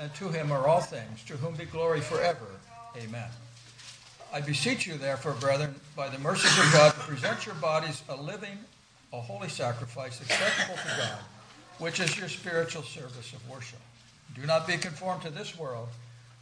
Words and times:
and 0.00 0.12
to 0.14 0.28
him 0.28 0.50
are 0.50 0.66
all 0.66 0.80
things, 0.80 1.22
to 1.24 1.34
whom 1.36 1.54
be 1.54 1.66
glory 1.66 2.00
forever. 2.00 2.46
Amen. 2.96 3.28
I 4.32 4.40
beseech 4.40 4.86
you, 4.86 4.94
therefore, 4.94 5.34
brethren, 5.34 5.74
by 5.94 6.08
the 6.08 6.18
mercies 6.18 6.56
of 6.58 6.72
God, 6.72 6.92
to 6.94 7.00
present 7.00 7.44
your 7.44 7.54
bodies 7.56 8.02
a 8.08 8.16
living, 8.16 8.58
a 9.12 9.20
holy 9.20 9.48
sacrifice, 9.48 10.20
acceptable 10.20 10.76
to 10.76 10.96
God, 10.96 11.18
which 11.78 12.00
is 12.00 12.18
your 12.18 12.28
spiritual 12.28 12.82
service 12.82 13.32
of 13.32 13.48
worship. 13.48 13.80
Do 14.34 14.46
not 14.46 14.66
be 14.66 14.76
conformed 14.76 15.22
to 15.22 15.30
this 15.30 15.58
world, 15.58 15.88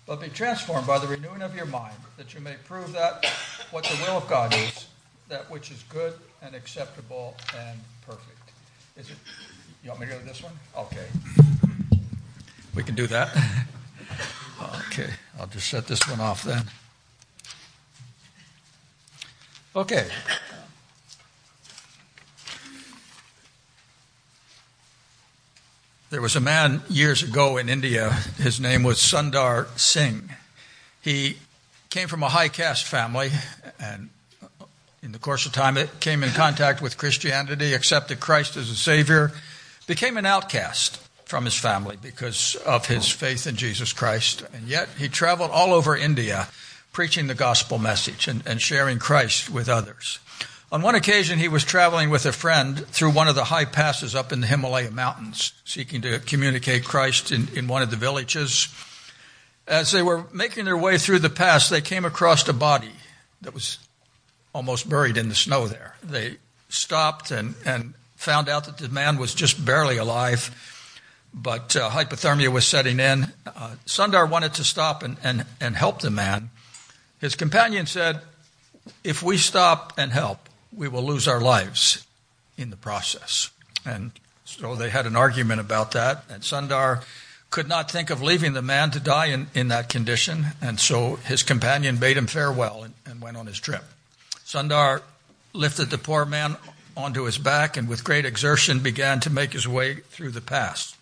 but 0.06 0.20
be 0.20 0.28
transformed 0.28 0.86
by 0.86 0.98
the 0.98 1.08
renewing 1.08 1.42
of 1.42 1.56
your 1.56 1.66
mind, 1.66 1.96
that 2.16 2.34
you 2.34 2.40
may 2.40 2.54
prove 2.64 2.92
that 2.92 3.26
what 3.70 3.84
the 3.84 3.96
will 4.06 4.18
of 4.18 4.28
God 4.28 4.54
is, 4.54 4.86
that 5.28 5.50
which 5.50 5.70
is 5.70 5.82
good 5.88 6.12
and 6.42 6.54
acceptable 6.54 7.34
and 7.58 7.78
perfect. 8.06 8.52
Is 8.96 9.10
it? 9.10 9.16
You 9.82 9.90
want 9.90 10.00
me 10.00 10.06
to 10.06 10.12
go 10.12 10.18
to 10.18 10.24
this 10.24 10.42
one? 10.42 10.52
Okay. 10.76 11.67
We 12.74 12.82
can 12.82 12.94
do 12.94 13.06
that. 13.08 13.36
Okay, 14.88 15.10
I'll 15.38 15.46
just 15.46 15.68
set 15.68 15.86
this 15.86 16.08
one 16.08 16.20
off 16.20 16.42
then. 16.42 16.64
Okay. 19.74 20.08
There 26.10 26.22
was 26.22 26.36
a 26.36 26.40
man 26.40 26.82
years 26.88 27.22
ago 27.22 27.58
in 27.58 27.68
India. 27.68 28.10
His 28.38 28.58
name 28.58 28.82
was 28.82 28.98
Sundar 28.98 29.66
Singh. 29.78 30.30
He 31.02 31.36
came 31.90 32.08
from 32.08 32.22
a 32.22 32.28
high 32.28 32.48
caste 32.48 32.84
family, 32.84 33.30
and 33.78 34.08
in 35.02 35.12
the 35.12 35.18
course 35.18 35.46
of 35.46 35.52
time, 35.52 35.76
it 35.76 36.00
came 36.00 36.24
in 36.24 36.30
contact 36.30 36.80
with 36.80 36.96
Christianity, 36.96 37.74
accepted 37.74 38.20
Christ 38.20 38.56
as 38.56 38.70
a 38.70 38.74
Savior, 38.74 39.32
became 39.86 40.16
an 40.16 40.26
outcast 40.26 40.98
from 41.28 41.44
his 41.44 41.54
family 41.54 41.96
because 42.00 42.56
of 42.66 42.86
his 42.86 43.08
faith 43.08 43.46
in 43.46 43.54
Jesus 43.54 43.92
Christ. 43.92 44.42
And 44.54 44.66
yet, 44.66 44.88
he 44.98 45.08
traveled 45.08 45.50
all 45.50 45.74
over 45.74 45.94
India 45.94 46.48
preaching 46.90 47.26
the 47.26 47.34
gospel 47.34 47.78
message 47.78 48.26
and, 48.26 48.42
and 48.46 48.60
sharing 48.60 48.98
Christ 48.98 49.50
with 49.50 49.68
others. 49.68 50.18
On 50.72 50.80
one 50.80 50.94
occasion, 50.94 51.38
he 51.38 51.48
was 51.48 51.64
traveling 51.64 52.08
with 52.08 52.24
a 52.24 52.32
friend 52.32 52.78
through 52.88 53.10
one 53.10 53.28
of 53.28 53.34
the 53.34 53.44
high 53.44 53.66
passes 53.66 54.14
up 54.14 54.32
in 54.32 54.40
the 54.40 54.46
Himalaya 54.46 54.90
mountains, 54.90 55.52
seeking 55.64 56.00
to 56.00 56.18
communicate 56.18 56.84
Christ 56.84 57.30
in, 57.30 57.48
in 57.54 57.68
one 57.68 57.82
of 57.82 57.90
the 57.90 57.96
villages. 57.96 58.68
As 59.66 59.92
they 59.92 60.02
were 60.02 60.24
making 60.32 60.64
their 60.64 60.78
way 60.78 60.96
through 60.96 61.18
the 61.18 61.30
pass, 61.30 61.68
they 61.68 61.82
came 61.82 62.06
across 62.06 62.48
a 62.48 62.54
body 62.54 62.92
that 63.42 63.52
was 63.52 63.78
almost 64.54 64.88
buried 64.88 65.18
in 65.18 65.28
the 65.28 65.34
snow 65.34 65.68
there. 65.68 65.94
They 66.02 66.38
stopped 66.70 67.30
and, 67.30 67.54
and 67.66 67.92
found 68.16 68.48
out 68.48 68.64
that 68.64 68.78
the 68.78 68.88
man 68.88 69.18
was 69.18 69.34
just 69.34 69.62
barely 69.62 69.98
alive, 69.98 70.50
but 71.32 71.76
uh, 71.76 71.90
hypothermia 71.90 72.48
was 72.48 72.66
setting 72.66 73.00
in. 73.00 73.32
Uh, 73.46 73.76
Sundar 73.86 74.28
wanted 74.28 74.54
to 74.54 74.64
stop 74.64 75.02
and, 75.02 75.16
and, 75.22 75.44
and 75.60 75.76
help 75.76 76.00
the 76.00 76.10
man. 76.10 76.50
His 77.20 77.34
companion 77.34 77.86
said, 77.86 78.20
If 79.04 79.22
we 79.22 79.36
stop 79.36 79.92
and 79.98 80.12
help, 80.12 80.48
we 80.74 80.88
will 80.88 81.04
lose 81.04 81.28
our 81.28 81.40
lives 81.40 82.06
in 82.56 82.70
the 82.70 82.76
process. 82.76 83.50
And 83.84 84.12
so 84.44 84.74
they 84.74 84.90
had 84.90 85.06
an 85.06 85.16
argument 85.16 85.60
about 85.60 85.92
that. 85.92 86.24
And 86.30 86.42
Sundar 86.42 87.04
could 87.50 87.68
not 87.68 87.90
think 87.90 88.10
of 88.10 88.22
leaving 88.22 88.52
the 88.52 88.62
man 88.62 88.90
to 88.90 89.00
die 89.00 89.26
in, 89.26 89.48
in 89.54 89.68
that 89.68 89.88
condition. 89.88 90.46
And 90.60 90.78
so 90.78 91.16
his 91.16 91.42
companion 91.42 91.96
bade 91.96 92.16
him 92.16 92.26
farewell 92.26 92.82
and, 92.82 92.94
and 93.06 93.20
went 93.20 93.36
on 93.36 93.46
his 93.46 93.58
trip. 93.58 93.84
Sundar 94.44 95.02
lifted 95.52 95.90
the 95.90 95.98
poor 95.98 96.24
man 96.24 96.56
onto 96.96 97.24
his 97.24 97.38
back 97.38 97.76
and 97.76 97.88
with 97.88 98.04
great 98.04 98.24
exertion 98.24 98.80
began 98.80 99.20
to 99.20 99.30
make 99.30 99.52
his 99.52 99.68
way 99.68 99.94
through 99.94 100.30
the 100.30 100.40
pass. 100.40 100.97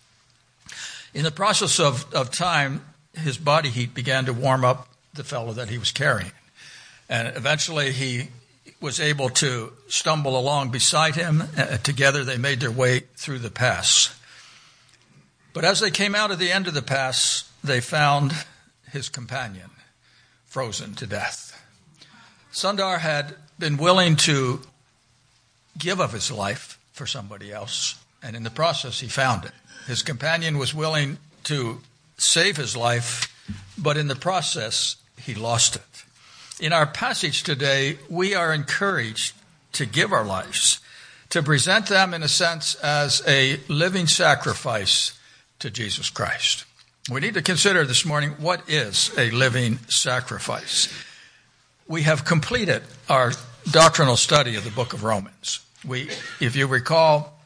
In 1.17 1.23
the 1.23 1.31
process 1.31 1.79
of, 1.79 2.13
of 2.13 2.29
time, 2.29 2.85
his 3.11 3.39
body 3.39 3.69
heat 3.69 3.95
began 3.95 4.25
to 4.25 4.33
warm 4.33 4.63
up 4.63 4.87
the 5.15 5.23
fellow 5.23 5.51
that 5.53 5.67
he 5.67 5.79
was 5.79 5.91
carrying. 5.91 6.31
And 7.09 7.35
eventually 7.35 7.91
he 7.91 8.27
was 8.79 8.99
able 8.99 9.29
to 9.29 9.73
stumble 9.87 10.37
along 10.37 10.69
beside 10.69 11.15
him. 11.15 11.41
Uh, 11.57 11.77
together 11.77 12.23
they 12.23 12.37
made 12.37 12.59
their 12.59 12.69
way 12.69 12.99
through 13.15 13.39
the 13.39 13.49
pass. 13.49 14.15
But 15.53 15.65
as 15.65 15.79
they 15.79 15.89
came 15.89 16.13
out 16.13 16.29
of 16.29 16.37
the 16.37 16.51
end 16.51 16.67
of 16.67 16.75
the 16.75 16.83
pass, 16.83 17.51
they 17.63 17.81
found 17.81 18.33
his 18.91 19.09
companion 19.09 19.71
frozen 20.45 20.93
to 20.93 21.07
death. 21.07 21.59
Sundar 22.53 22.99
had 22.99 23.33
been 23.57 23.77
willing 23.77 24.17
to 24.17 24.61
give 25.79 25.99
of 25.99 26.13
his 26.13 26.29
life 26.29 26.79
for 26.93 27.07
somebody 27.07 27.51
else, 27.51 27.95
and 28.21 28.35
in 28.35 28.43
the 28.43 28.49
process, 28.49 28.99
he 28.99 29.07
found 29.07 29.45
it. 29.45 29.51
His 29.87 30.03
companion 30.03 30.57
was 30.57 30.73
willing 30.73 31.17
to 31.45 31.81
save 32.17 32.57
his 32.57 32.75
life, 32.75 33.33
but 33.77 33.97
in 33.97 34.07
the 34.07 34.15
process, 34.15 34.97
he 35.19 35.33
lost 35.33 35.75
it. 35.75 36.03
In 36.59 36.73
our 36.73 36.87
passage 36.87 37.43
today, 37.43 37.99
we 38.09 38.33
are 38.33 38.53
encouraged 38.53 39.35
to 39.73 39.85
give 39.85 40.11
our 40.11 40.25
lives, 40.25 40.79
to 41.29 41.43
present 41.43 41.87
them 41.87 42.13
in 42.13 42.23
a 42.23 42.27
sense 42.27 42.75
as 42.75 43.21
a 43.27 43.59
living 43.67 44.07
sacrifice 44.07 45.17
to 45.59 45.69
Jesus 45.69 46.09
Christ. 46.09 46.65
We 47.09 47.21
need 47.21 47.35
to 47.35 47.41
consider 47.41 47.85
this 47.85 48.05
morning 48.05 48.31
what 48.31 48.67
is 48.67 49.11
a 49.17 49.29
living 49.31 49.77
sacrifice. 49.87 50.89
We 51.87 52.01
have 52.01 52.25
completed 52.25 52.83
our 53.07 53.31
doctrinal 53.71 54.17
study 54.17 54.55
of 54.55 54.63
the 54.63 54.71
book 54.71 54.93
of 54.93 55.03
Romans. 55.03 55.59
We, 55.87 56.09
if 56.41 56.55
you 56.55 56.67
recall, 56.67 57.36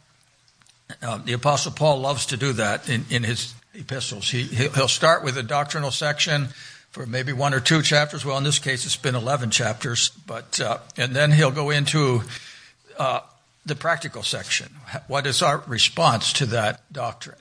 uh, 1.01 1.17
the 1.19 1.33
Apostle 1.33 1.71
Paul 1.71 1.99
loves 1.99 2.25
to 2.27 2.37
do 2.37 2.53
that 2.53 2.89
in, 2.89 3.05
in 3.09 3.23
his 3.23 3.53
epistles. 3.73 4.29
He, 4.29 4.43
he'll 4.43 4.87
start 4.87 5.23
with 5.23 5.37
a 5.37 5.43
doctrinal 5.43 5.91
section 5.91 6.49
for 6.91 7.05
maybe 7.05 7.33
one 7.33 7.53
or 7.53 7.59
two 7.59 7.81
chapters. 7.81 8.25
Well, 8.25 8.37
in 8.37 8.43
this 8.43 8.59
case, 8.59 8.85
it's 8.85 8.97
been 8.97 9.15
11 9.15 9.51
chapters, 9.51 10.09
but, 10.27 10.59
uh, 10.59 10.79
and 10.97 11.15
then 11.15 11.31
he'll 11.31 11.51
go 11.51 11.69
into, 11.69 12.21
uh, 12.97 13.21
the 13.65 13.75
practical 13.75 14.23
section. 14.23 14.67
What 15.07 15.27
is 15.27 15.41
our 15.41 15.63
response 15.67 16.33
to 16.33 16.45
that 16.47 16.81
doctrine? 16.91 17.37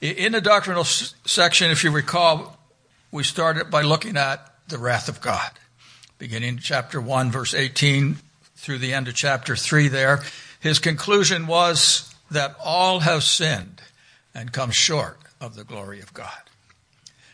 In 0.00 0.32
the 0.32 0.40
doctrinal 0.40 0.82
s- 0.82 1.14
section, 1.24 1.70
if 1.70 1.84
you 1.84 1.90
recall, 1.90 2.58
we 3.10 3.24
started 3.24 3.70
by 3.70 3.82
looking 3.82 4.16
at 4.16 4.54
the 4.68 4.78
wrath 4.78 5.08
of 5.08 5.20
God. 5.20 5.50
Beginning 6.18 6.58
chapter 6.58 7.00
1, 7.00 7.30
verse 7.30 7.54
18 7.54 8.16
through 8.56 8.78
the 8.78 8.94
end 8.94 9.08
of 9.08 9.14
chapter 9.14 9.54
3 9.54 9.88
there, 9.88 10.22
his 10.60 10.78
conclusion 10.78 11.46
was 11.46 12.13
that 12.30 12.56
all 12.62 13.00
have 13.00 13.22
sinned 13.22 13.82
and 14.34 14.52
come 14.52 14.70
short 14.70 15.18
of 15.40 15.54
the 15.54 15.64
glory 15.64 16.00
of 16.00 16.12
God. 16.14 16.30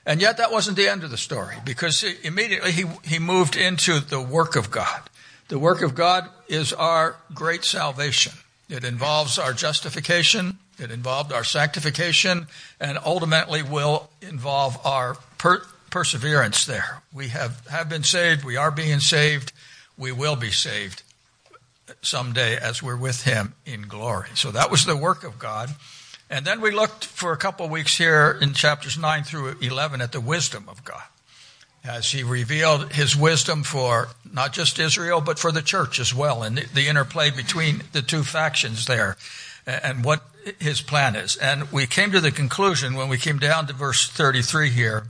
And 0.07 0.21
yet 0.21 0.39
that 0.39 0.53
wasn't 0.53 0.77
the 0.77 0.89
end 0.89 1.05
of 1.05 1.11
the 1.11 1.19
story 1.19 1.57
because 1.65 2.03
immediately 2.23 2.73
he, 2.73 2.85
he 3.05 3.19
moved 3.19 3.57
into 3.57 4.01
the 4.01 4.21
work 4.21 4.57
of 4.57 4.71
God. 4.71 5.03
The 5.49 5.59
work 5.59 5.83
of 5.83 5.95
God 5.95 6.29
is 6.49 6.73
our 6.73 7.17
great 7.35 7.65
salvation. 7.65 8.33
It 8.69 8.85
involves 8.85 9.39
our 9.39 9.53
justification. 9.53 10.59
It 10.79 10.91
involved 10.91 11.33
our 11.33 11.45
sanctification 11.45 12.47
and 12.81 12.99
ultimately 13.05 13.63
will 13.63 14.11
involve 14.23 14.79
our 14.85 15.17
per- 15.39 15.63
perseverance 15.91 16.65
there. 16.65 17.03
We 17.13 17.29
have, 17.29 17.67
have 17.67 17.89
been 17.89 18.05
saved. 18.05 18.45
We 18.45 18.57
are 18.57 18.71
being 18.71 19.01
saved. 19.01 19.53
We 19.99 20.13
will 20.13 20.37
be 20.37 20.51
saved 20.51 21.03
someday 22.03 22.57
as 22.57 22.83
we're 22.83 22.97
with 22.97 23.23
him 23.23 23.55
in 23.65 23.83
glory. 23.83 24.29
So 24.35 24.51
that 24.51 24.71
was 24.71 24.85
the 24.85 24.97
work 24.97 25.25
of 25.25 25.39
God. 25.39 25.71
And 26.29 26.45
then 26.45 26.61
we 26.61 26.71
looked 26.71 27.05
for 27.05 27.33
a 27.33 27.37
couple 27.37 27.67
of 27.67 27.73
weeks 27.73 27.97
here 27.99 28.39
in 28.41 28.55
chapters 28.55 28.97
9 28.97 29.25
through 29.25 29.57
11 29.61 30.01
at 30.01 30.13
the 30.13 30.21
wisdom 30.21 30.69
of 30.69 30.85
God 30.85 31.03
as 31.85 32.13
he 32.13 32.23
revealed 32.23 32.93
his 32.93 33.17
wisdom 33.17 33.63
for 33.63 34.09
not 34.33 34.53
just 34.53 34.79
Israel, 34.79 35.21
but 35.21 35.39
for 35.39 35.51
the 35.51 35.63
church 35.63 35.99
as 35.99 36.15
well, 36.15 36.43
and 36.43 36.59
the, 36.59 36.89
interplay 36.89 37.31
between 37.31 37.83
the 37.93 38.03
two 38.03 38.23
factions 38.23 38.87
there 38.87 39.17
and 39.67 40.05
what 40.05 40.23
his 40.59 40.81
plan 40.81 41.17
is. 41.17 41.37
And 41.37 41.71
we 41.73 41.87
came 41.87 42.13
to 42.13 42.21
the 42.21 42.31
conclusion 42.31 42.95
when 42.95 43.09
we 43.09 43.17
came 43.17 43.39
down 43.39 43.67
to 43.67 43.73
verse 43.73 44.09
33 44.09 44.71
here 44.71 45.07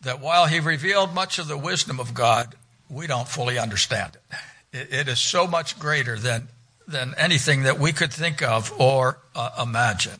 that 0.00 0.20
while 0.20 0.46
he 0.46 0.60
revealed 0.60 1.14
much 1.14 1.38
of 1.38 1.48
the 1.48 1.58
wisdom 1.58 1.98
of 2.00 2.14
God, 2.14 2.54
we 2.88 3.06
don't 3.06 3.28
fully 3.28 3.58
understand 3.58 4.16
it. 4.16 4.38
It, 4.72 5.08
is 5.08 5.18
so 5.18 5.46
much 5.46 5.78
greater 5.78 6.16
than 6.18 6.48
than 6.86 7.14
anything 7.18 7.64
that 7.64 7.78
we 7.78 7.92
could 7.92 8.12
think 8.12 8.42
of 8.42 8.72
or 8.80 9.18
uh, 9.34 9.50
imagine. 9.62 10.18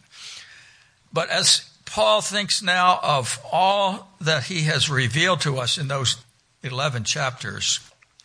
But 1.12 1.30
as 1.30 1.68
Paul 1.86 2.20
thinks 2.20 2.62
now 2.62 3.00
of 3.02 3.40
all 3.50 4.14
that 4.20 4.44
he 4.44 4.62
has 4.62 4.90
revealed 4.90 5.40
to 5.40 5.56
us 5.56 5.78
in 5.78 5.88
those 5.88 6.16
11 6.62 7.04
chapters, 7.04 7.80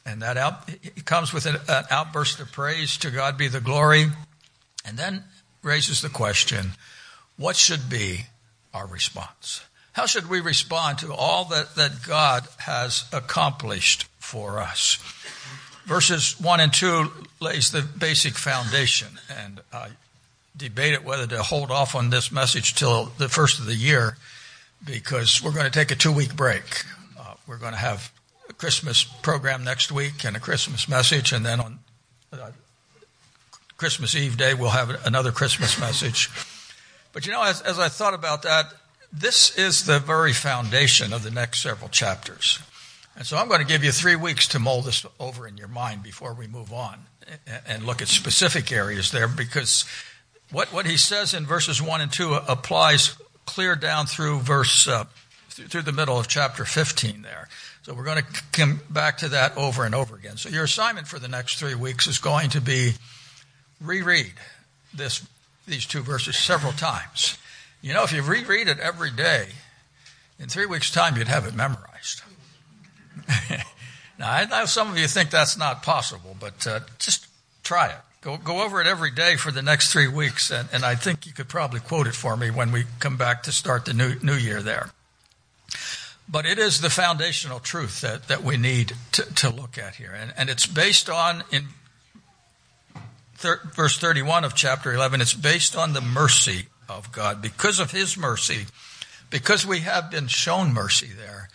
and 0.05 0.21
that 0.21 0.35
out, 0.35 0.69
comes 1.05 1.31
with 1.31 1.45
an, 1.45 1.55
an 1.69 1.85
outburst 1.89 2.41
of 2.41 2.51
praise 2.51 2.97
to 2.97 3.09
God 3.09 3.37
be 3.37 3.47
the 3.47 3.61
glory, 3.61 4.07
and 4.85 4.97
then 4.97 5.23
raises 5.61 6.01
the 6.01 6.09
question, 6.09 6.71
what 7.37 7.55
should 7.55 7.89
be 7.89 8.25
our 8.73 8.85
response? 8.85 9.63
How 9.93 10.05
should 10.05 10.29
we 10.29 10.41
respond 10.41 10.97
to 10.99 11.13
all 11.13 11.45
that, 11.45 11.75
that 11.75 12.03
God 12.05 12.47
has 12.57 13.05
accomplished 13.13 14.05
for 14.19 14.59
us? 14.59 14.97
Verses 15.85 16.39
1 16.39 16.59
and 16.59 16.73
2 16.73 17.11
lays 17.39 17.71
the 17.71 17.81
basic 17.81 18.35
foundation 18.35 19.19
and 19.29 19.61
I 19.71 19.89
debated 20.55 21.03
whether 21.03 21.27
to 21.27 21.43
hold 21.43 21.71
off 21.71 21.95
on 21.95 22.09
this 22.09 22.31
message 22.31 22.75
till 22.75 23.05
the 23.17 23.29
first 23.29 23.59
of 23.59 23.65
the 23.65 23.75
year 23.75 24.17
because 24.85 25.41
we're 25.41 25.51
going 25.51 25.65
to 25.65 25.71
take 25.71 25.91
a 25.91 25.95
two 25.95 26.11
week 26.11 26.35
break. 26.35 26.85
Uh, 27.19 27.33
we're 27.47 27.57
going 27.57 27.73
to 27.73 27.79
have 27.79 28.11
a 28.49 28.53
Christmas 28.53 29.03
program 29.03 29.63
next 29.63 29.91
week 29.91 30.23
and 30.25 30.35
a 30.35 30.39
Christmas 30.39 30.87
message, 30.87 31.31
and 31.31 31.45
then 31.45 31.59
on 31.59 31.79
uh, 32.31 32.51
Christmas 33.77 34.15
Eve 34.15 34.37
day, 34.37 34.53
we'll 34.53 34.69
have 34.69 35.05
another 35.05 35.31
Christmas 35.31 35.79
message. 35.79 36.29
But 37.13 37.25
you 37.25 37.31
know, 37.31 37.43
as, 37.43 37.61
as 37.61 37.79
I 37.79 37.89
thought 37.89 38.13
about 38.13 38.43
that, 38.43 38.73
this 39.11 39.57
is 39.57 39.85
the 39.85 39.99
very 39.99 40.33
foundation 40.33 41.13
of 41.13 41.23
the 41.23 41.31
next 41.31 41.61
several 41.61 41.89
chapters. 41.89 42.59
And 43.15 43.25
so 43.25 43.37
I'm 43.37 43.47
going 43.47 43.61
to 43.61 43.67
give 43.67 43.83
you 43.83 43.91
three 43.91 44.15
weeks 44.15 44.47
to 44.49 44.59
mull 44.59 44.81
this 44.81 45.05
over 45.19 45.47
in 45.47 45.57
your 45.57 45.67
mind 45.67 46.01
before 46.03 46.33
we 46.33 46.47
move 46.47 46.73
on 46.73 46.99
and 47.67 47.85
look 47.85 48.01
at 48.01 48.07
specific 48.07 48.71
areas 48.71 49.11
there 49.11 49.27
because 49.27 49.85
what, 50.51 50.73
what 50.73 50.85
he 50.85 50.97
says 50.97 51.33
in 51.33 51.45
verses 51.45 51.81
1 51.81 52.01
and 52.01 52.11
2 52.11 52.33
applies 52.33 53.15
clear 53.45 53.75
down 53.75 54.07
through 54.07 54.39
verse, 54.39 54.87
uh, 54.87 55.05
through 55.49 55.83
the 55.83 55.91
middle 55.91 56.19
of 56.19 56.27
chapter 56.27 56.65
15 56.65 57.21
there. 57.21 57.49
So 57.83 57.93
we're 57.93 58.05
going 58.05 58.23
to 58.23 58.43
come 58.51 58.81
back 58.89 59.17
to 59.19 59.29
that 59.29 59.55
over 59.57 59.85
and 59.85 59.93
over 59.93 60.15
again. 60.15 60.37
So 60.37 60.49
your 60.49 60.63
assignment 60.63 61.07
for 61.07 61.19
the 61.19 61.27
next 61.27 61.59
three 61.59 61.75
weeks 61.75 62.07
is 62.07 62.17
going 62.17 62.49
to 62.51 62.61
be 62.61 62.93
reread 63.81 64.33
this, 64.93 65.25
these 65.67 65.85
two 65.85 66.01
verses 66.01 66.37
several 66.37 66.71
times. 66.73 67.37
You 67.81 67.93
know, 67.93 68.03
if 68.03 68.13
you 68.13 68.21
reread 68.21 68.67
it 68.67 68.79
every 68.79 69.11
day, 69.11 69.47
in 70.39 70.49
three 70.49 70.65
weeks' 70.65 70.91
time, 70.91 71.17
you'd 71.17 71.27
have 71.27 71.45
it 71.45 71.53
memorized. 71.53 71.92
now, 74.19 74.31
I 74.31 74.45
know 74.45 74.65
some 74.65 74.89
of 74.89 74.97
you 74.97 75.07
think 75.07 75.29
that's 75.29 75.57
not 75.57 75.83
possible, 75.83 76.35
but 76.39 76.65
uh, 76.67 76.81
just 76.99 77.27
try 77.63 77.87
it. 77.87 77.97
Go, 78.21 78.37
go 78.37 78.63
over 78.63 78.79
it 78.79 78.87
every 78.87 79.11
day 79.11 79.35
for 79.35 79.51
the 79.51 79.61
next 79.61 79.91
three 79.91 80.07
weeks, 80.07 80.49
and, 80.49 80.69
and 80.71 80.85
I 80.85 80.95
think 80.95 81.25
you 81.25 81.33
could 81.33 81.49
probably 81.49 81.81
quote 81.81 82.07
it 82.07 82.15
for 82.15 82.37
me 82.37 82.49
when 82.49 82.71
we 82.71 82.85
come 82.99 83.17
back 83.17 83.43
to 83.43 83.51
start 83.51 83.85
the 83.85 83.93
new, 83.93 84.15
new 84.21 84.35
year 84.35 84.61
there. 84.61 84.91
But 86.29 86.45
it 86.45 86.57
is 86.57 86.79
the 86.79 86.89
foundational 86.89 87.59
truth 87.59 87.99
that, 88.01 88.29
that 88.29 88.43
we 88.43 88.55
need 88.55 88.93
to, 89.13 89.23
to 89.35 89.49
look 89.49 89.77
at 89.77 89.95
here. 89.95 90.13
And, 90.17 90.33
and 90.37 90.49
it's 90.49 90.65
based 90.65 91.09
on, 91.09 91.43
in 91.51 91.67
thir- 93.35 93.59
verse 93.73 93.97
31 93.97 94.45
of 94.45 94.55
chapter 94.55 94.93
11, 94.93 95.19
it's 95.19 95.33
based 95.33 95.75
on 95.75 95.91
the 95.91 96.01
mercy 96.01 96.67
of 96.87 97.11
God. 97.11 97.41
Because 97.41 97.79
of 97.79 97.91
His 97.91 98.17
mercy, 98.17 98.67
because 99.29 99.65
we 99.65 99.79
have 99.79 100.09
been 100.09 100.27
shown 100.27 100.73
mercy 100.73 101.09
there, 101.15 101.49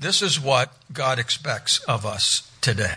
this 0.00 0.22
is 0.22 0.40
what 0.40 0.72
God 0.92 1.18
expects 1.18 1.80
of 1.84 2.04
us 2.04 2.50
today. 2.60 2.94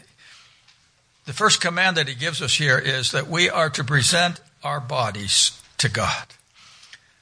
The 1.25 1.33
first 1.33 1.61
command 1.61 1.97
that 1.97 2.07
He 2.07 2.15
gives 2.15 2.41
us 2.41 2.55
here 2.55 2.77
is 2.77 3.11
that 3.11 3.27
we 3.27 3.49
are 3.49 3.69
to 3.69 3.83
present 3.83 4.39
our 4.63 4.79
bodies 4.79 5.61
to 5.77 5.89
God. 5.89 6.25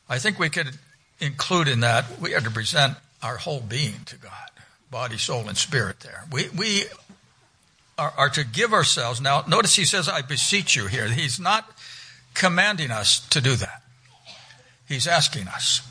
I 0.08 0.20
think 0.20 0.40
we 0.40 0.50
could 0.50 0.78
include 1.20 1.68
in 1.68 1.82
that 1.82 2.20
we 2.20 2.34
are 2.36 2.42
to 2.42 2.52
present 2.52 2.98
our 3.22 3.38
whole 3.38 3.62
being 3.62 4.04
to 4.06 4.18
God 4.18 4.32
body, 4.92 5.18
soul, 5.18 5.48
and 5.48 5.58
spirit 5.58 6.02
there. 6.02 6.26
We, 6.32 6.50
we 6.50 6.84
are, 7.98 8.14
are 8.18 8.30
to 8.30 8.44
give 8.44 8.74
ourselves. 8.74 9.22
Now, 9.22 9.44
notice 9.48 9.76
he 9.76 9.86
says, 9.86 10.10
I 10.10 10.22
beseech 10.22 10.76
you 10.76 10.88
here. 10.88 11.08
He's 11.08 11.40
not 11.40 11.72
commanding 12.34 12.92
us 12.92 13.26
to 13.30 13.40
do 13.40 13.56
that. 13.56 13.82
He's 14.88 15.08
asking 15.08 15.48
us 15.48 15.82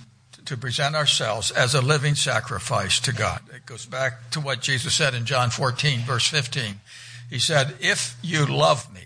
to 0.51 0.57
present 0.57 0.97
ourselves 0.97 1.53
as 1.53 1.77
a 1.77 1.81
living 1.81 2.17
sacrifice 2.17 2.99
to 2.99 3.13
God. 3.13 3.41
It 3.55 3.67
goes 3.67 3.87
back 3.87 4.31
to 4.33 4.41
what 4.41 4.61
Jesus 4.61 4.93
said 4.93 5.15
in 5.15 5.25
John 5.25 5.49
14, 5.49 6.01
verse 6.01 6.27
15. 6.27 6.81
He 7.31 7.39
said, 7.39 7.77
If 7.79 8.17
you 8.21 8.47
love 8.47 8.93
me, 8.93 9.03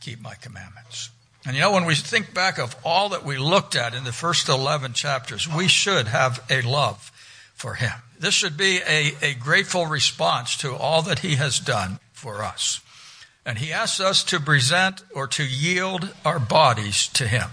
keep 0.00 0.20
my 0.20 0.34
commandments. 0.36 1.10
And 1.44 1.56
you 1.56 1.62
know, 1.62 1.72
when 1.72 1.86
we 1.86 1.96
think 1.96 2.32
back 2.32 2.60
of 2.60 2.76
all 2.84 3.08
that 3.08 3.24
we 3.24 3.36
looked 3.36 3.74
at 3.74 3.96
in 3.96 4.04
the 4.04 4.12
first 4.12 4.48
11 4.48 4.92
chapters, 4.92 5.48
we 5.48 5.66
should 5.66 6.06
have 6.06 6.40
a 6.48 6.62
love 6.62 7.10
for 7.52 7.74
him. 7.74 7.94
This 8.16 8.34
should 8.34 8.56
be 8.56 8.78
a, 8.86 9.14
a 9.22 9.34
grateful 9.34 9.86
response 9.86 10.56
to 10.58 10.76
all 10.76 11.02
that 11.02 11.18
he 11.18 11.34
has 11.34 11.58
done 11.58 11.98
for 12.12 12.44
us. 12.44 12.80
And 13.44 13.58
he 13.58 13.72
asks 13.72 13.98
us 13.98 14.22
to 14.22 14.38
present 14.38 15.02
or 15.16 15.26
to 15.26 15.44
yield 15.44 16.14
our 16.24 16.38
bodies 16.38 17.08
to 17.08 17.26
him. 17.26 17.48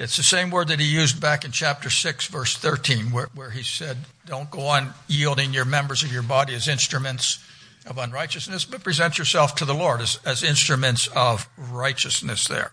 It's 0.00 0.16
the 0.16 0.22
same 0.22 0.50
word 0.50 0.68
that 0.68 0.80
he 0.80 0.86
used 0.86 1.20
back 1.20 1.44
in 1.44 1.50
chapter 1.50 1.90
6, 1.90 2.28
verse 2.28 2.56
13, 2.56 3.12
where, 3.12 3.28
where 3.34 3.50
he 3.50 3.62
said, 3.62 3.98
Don't 4.24 4.50
go 4.50 4.62
on 4.62 4.94
yielding 5.08 5.52
your 5.52 5.66
members 5.66 6.02
of 6.02 6.10
your 6.10 6.22
body 6.22 6.54
as 6.54 6.68
instruments 6.68 7.38
of 7.86 7.98
unrighteousness, 7.98 8.64
but 8.64 8.82
present 8.82 9.18
yourself 9.18 9.54
to 9.56 9.66
the 9.66 9.74
Lord 9.74 10.00
as, 10.00 10.18
as 10.24 10.42
instruments 10.42 11.06
of 11.14 11.46
righteousness 11.58 12.48
there. 12.48 12.72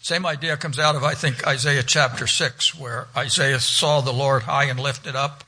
Same 0.00 0.24
idea 0.24 0.56
comes 0.56 0.78
out 0.78 0.94
of, 0.94 1.02
I 1.02 1.14
think, 1.14 1.44
Isaiah 1.44 1.82
chapter 1.82 2.28
6, 2.28 2.78
where 2.78 3.08
Isaiah 3.16 3.58
saw 3.58 4.00
the 4.00 4.12
Lord 4.12 4.44
high 4.44 4.66
and 4.66 4.78
lifted 4.78 5.16
up, 5.16 5.42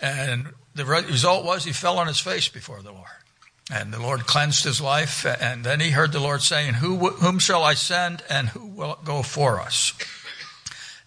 and 0.00 0.48
the 0.74 0.84
result 0.84 1.44
was 1.44 1.62
he 1.62 1.72
fell 1.72 2.00
on 2.00 2.08
his 2.08 2.18
face 2.18 2.48
before 2.48 2.82
the 2.82 2.90
Lord. 2.90 3.06
And 3.70 3.94
the 3.94 4.02
Lord 4.02 4.26
cleansed 4.26 4.64
his 4.64 4.80
life, 4.80 5.24
and 5.24 5.62
then 5.62 5.78
he 5.78 5.90
heard 5.90 6.10
the 6.10 6.18
Lord 6.18 6.42
saying, 6.42 6.74
Who, 6.74 6.96
Whom 6.96 7.38
shall 7.38 7.62
I 7.62 7.74
send, 7.74 8.24
and 8.28 8.48
who 8.48 8.66
will 8.66 8.98
go 9.04 9.22
for 9.22 9.60
us? 9.60 9.92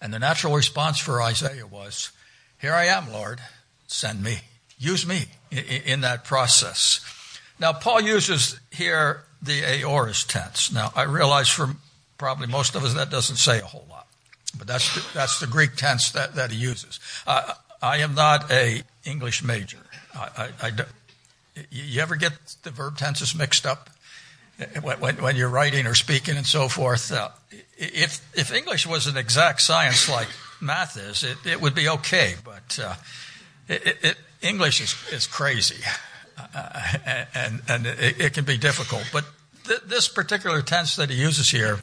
And 0.06 0.14
the 0.14 0.20
natural 0.20 0.54
response 0.54 1.00
for 1.00 1.20
Isaiah 1.20 1.66
was, 1.66 2.12
Here 2.60 2.72
I 2.72 2.84
am, 2.84 3.12
Lord, 3.12 3.40
send 3.88 4.22
me. 4.22 4.38
Use 4.78 5.04
me 5.04 5.24
in 5.50 6.02
that 6.02 6.22
process. 6.22 7.00
Now, 7.58 7.72
Paul 7.72 8.02
uses 8.02 8.60
here 8.70 9.24
the 9.42 9.64
aorist 9.64 10.30
tense. 10.30 10.70
Now, 10.70 10.92
I 10.94 11.02
realize 11.02 11.48
for 11.48 11.70
probably 12.18 12.46
most 12.46 12.76
of 12.76 12.84
us 12.84 12.94
that 12.94 13.10
doesn't 13.10 13.38
say 13.38 13.58
a 13.58 13.64
whole 13.64 13.84
lot, 13.90 14.06
but 14.56 14.68
that's 14.68 14.94
the, 14.94 15.04
that's 15.12 15.40
the 15.40 15.48
Greek 15.48 15.74
tense 15.74 16.12
that, 16.12 16.36
that 16.36 16.52
he 16.52 16.56
uses. 16.56 17.00
Uh, 17.26 17.54
I 17.82 17.96
am 17.96 18.14
not 18.14 18.48
a 18.52 18.84
English 19.04 19.42
major. 19.42 19.80
I, 20.14 20.28
I, 20.62 20.68
I, 20.68 20.72
you 21.72 22.00
ever 22.00 22.14
get 22.14 22.32
the 22.62 22.70
verb 22.70 22.96
tenses 22.96 23.34
mixed 23.34 23.66
up? 23.66 23.90
When, 24.82 25.16
when, 25.16 25.36
you're 25.36 25.48
writing 25.48 25.86
or 25.86 25.94
speaking 25.94 26.36
and 26.36 26.46
so 26.46 26.68
forth. 26.68 27.12
Uh, 27.12 27.28
if, 27.76 28.20
if 28.34 28.52
English 28.52 28.86
was 28.86 29.06
an 29.06 29.16
exact 29.16 29.60
science 29.60 30.08
like 30.08 30.28
math 30.60 30.96
is, 30.96 31.22
it, 31.22 31.36
it 31.44 31.60
would 31.60 31.74
be 31.74 31.88
okay, 31.88 32.34
but 32.44 32.78
uh, 32.82 32.94
it, 33.68 33.98
it, 34.02 34.16
English 34.42 34.80
is, 34.80 34.94
is 35.12 35.26
crazy. 35.26 35.82
Uh, 36.54 36.82
and 37.34 37.62
and 37.68 37.86
it, 37.86 38.34
can 38.34 38.44
be 38.44 38.58
difficult. 38.58 39.08
But 39.10 39.24
th- 39.64 39.80
this 39.86 40.06
particular 40.06 40.60
tense 40.60 40.96
that 40.96 41.08
he 41.08 41.16
uses 41.16 41.50
here 41.50 41.80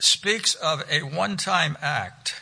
speaks 0.00 0.56
of 0.56 0.82
a 0.90 1.02
one 1.02 1.36
time 1.36 1.78
act 1.80 2.40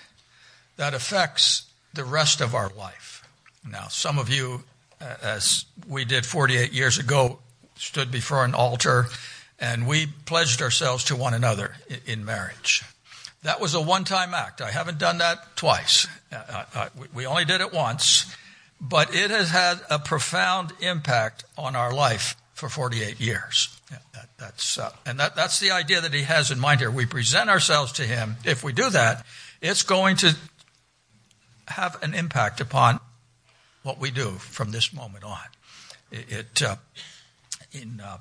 that 0.77 0.95
affects 0.95 1.67
the 1.93 2.05
rest 2.05 2.41
of 2.41 2.55
our 2.55 2.71
life. 2.71 3.29
Now, 3.69 3.89
some 3.89 4.19
of 4.19 4.31
you, 4.31 4.65
uh, 5.01 5.17
as 5.23 5.67
we 5.87 6.05
did 6.05 6.25
48 6.25 6.73
years 6.73 6.99
ago, 6.99 7.41
stood 7.77 8.11
before 8.11 8.45
an 8.45 8.55
altar 8.55 9.07
and 9.59 9.87
we 9.87 10.07
pledged 10.07 10.61
ourselves 10.61 11.05
to 11.05 11.17
one 11.17 11.35
another 11.35 11.75
in 12.07 12.25
marriage. 12.25 12.83
That 13.43 13.61
was 13.61 13.75
a 13.75 13.81
one 13.81 14.05
time 14.05 14.35
act. 14.35 14.61
I 14.61 14.71
haven't 14.71 14.99
done 14.99 15.19
that 15.19 15.57
twice. 15.57 16.07
Uh, 16.33 16.65
uh, 16.75 16.89
we 17.15 17.27
only 17.27 17.45
did 17.45 17.61
it 17.61 17.73
once, 17.73 18.35
but 18.81 19.15
it 19.15 19.31
has 19.31 19.51
had 19.51 19.81
a 19.89 19.99
profound 19.99 20.73
impact 20.81 21.45
on 21.57 21.77
our 21.77 21.93
life 21.93 22.37
for 22.55 22.69
48 22.69 23.21
years. 23.21 23.69
That's, 24.39 24.79
uh, 24.79 24.91
and 25.07 25.19
that, 25.21 25.35
that's 25.35 25.61
the 25.61 25.71
idea 25.71 26.01
that 26.01 26.13
he 26.13 26.23
has 26.23 26.51
in 26.51 26.59
mind 26.59 26.81
here. 26.81 26.91
We 26.91 27.07
present 27.07 27.49
ourselves 27.49 27.93
to 27.93 28.03
him. 28.03 28.37
If 28.45 28.63
we 28.63 28.73
do 28.73 28.91
that, 28.91 29.25
it's 29.63 29.83
going 29.83 30.17
to 30.17 30.37
have 31.69 32.03
an 32.03 32.15
impact 32.15 32.61
upon 32.61 33.01
what 33.83 33.99
we 33.99 34.11
do 34.11 34.33
from 34.33 34.73
this 34.73 34.93
moment 34.93 35.25
on. 35.25 35.39
It, 36.11 36.33
it 36.33 36.63
uh, 36.63 36.77
in 37.83 38.01
uh, 38.01 38.19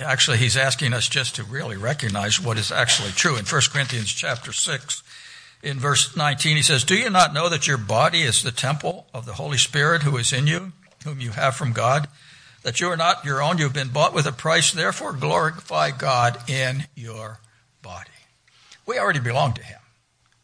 actually 0.00 0.38
he's 0.38 0.56
asking 0.56 0.92
us 0.92 1.08
just 1.08 1.36
to 1.36 1.44
really 1.44 1.76
recognize 1.76 2.40
what 2.40 2.58
is 2.58 2.72
actually 2.72 3.10
true. 3.10 3.36
In 3.36 3.44
1 3.44 3.62
corinthians 3.72 4.12
chapter 4.12 4.52
6 4.52 5.02
in 5.62 5.78
verse 5.78 6.16
19 6.16 6.56
he 6.56 6.62
says 6.62 6.84
do 6.84 6.94
you 6.94 7.10
not 7.10 7.34
know 7.34 7.48
that 7.48 7.66
your 7.66 7.78
body 7.78 8.22
is 8.22 8.42
the 8.42 8.50
temple 8.50 9.06
of 9.12 9.26
the 9.26 9.34
holy 9.34 9.58
spirit 9.58 10.02
who 10.02 10.16
is 10.16 10.32
in 10.32 10.46
you 10.46 10.72
whom 11.04 11.20
you 11.20 11.30
have 11.30 11.56
from 11.56 11.72
god? 11.72 12.08
That 12.62 12.78
you 12.78 12.88
are 12.88 12.96
not 12.96 13.24
your 13.24 13.42
own. 13.42 13.56
You've 13.56 13.72
been 13.72 13.88
bought 13.88 14.12
with 14.12 14.26
a 14.26 14.32
price. 14.32 14.70
Therefore 14.70 15.14
glorify 15.14 15.92
god 15.92 16.38
in 16.50 16.84
your 16.94 17.40
body. 17.80 18.10
We 18.84 18.98
already 18.98 19.20
belong 19.20 19.54
to 19.54 19.62
him. 19.62 19.80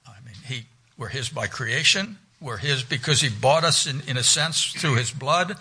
I 0.06 0.24
mean 0.24 0.36
he 0.46 0.66
we're 0.96 1.08
his 1.08 1.28
by 1.28 1.46
creation. 1.46 2.18
We're 2.40 2.56
his 2.58 2.82
because 2.82 3.20
he 3.20 3.28
bought 3.28 3.64
us 3.64 3.86
in, 3.86 4.02
in 4.06 4.16
a 4.16 4.22
sense 4.22 4.72
through 4.72 4.94
his 4.94 5.10
blood 5.10 5.56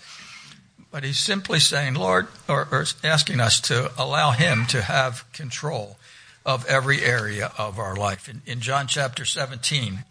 but 0.95 1.03
he's 1.03 1.19
simply 1.19 1.59
saying, 1.59 1.95
Lord, 1.95 2.25
or, 2.47 2.69
or 2.71 2.85
asking 3.03 3.41
us 3.41 3.59
to 3.59 3.91
allow 4.01 4.31
him 4.31 4.65
to 4.67 4.81
have 4.81 5.29
control 5.33 5.97
of 6.45 6.65
every 6.67 7.03
area 7.03 7.51
of 7.57 7.77
our 7.77 7.97
life. 7.97 8.29
In, 8.29 8.41
in 8.45 8.61
John 8.61 8.87
chapter 8.87 9.25
17, 9.25 10.05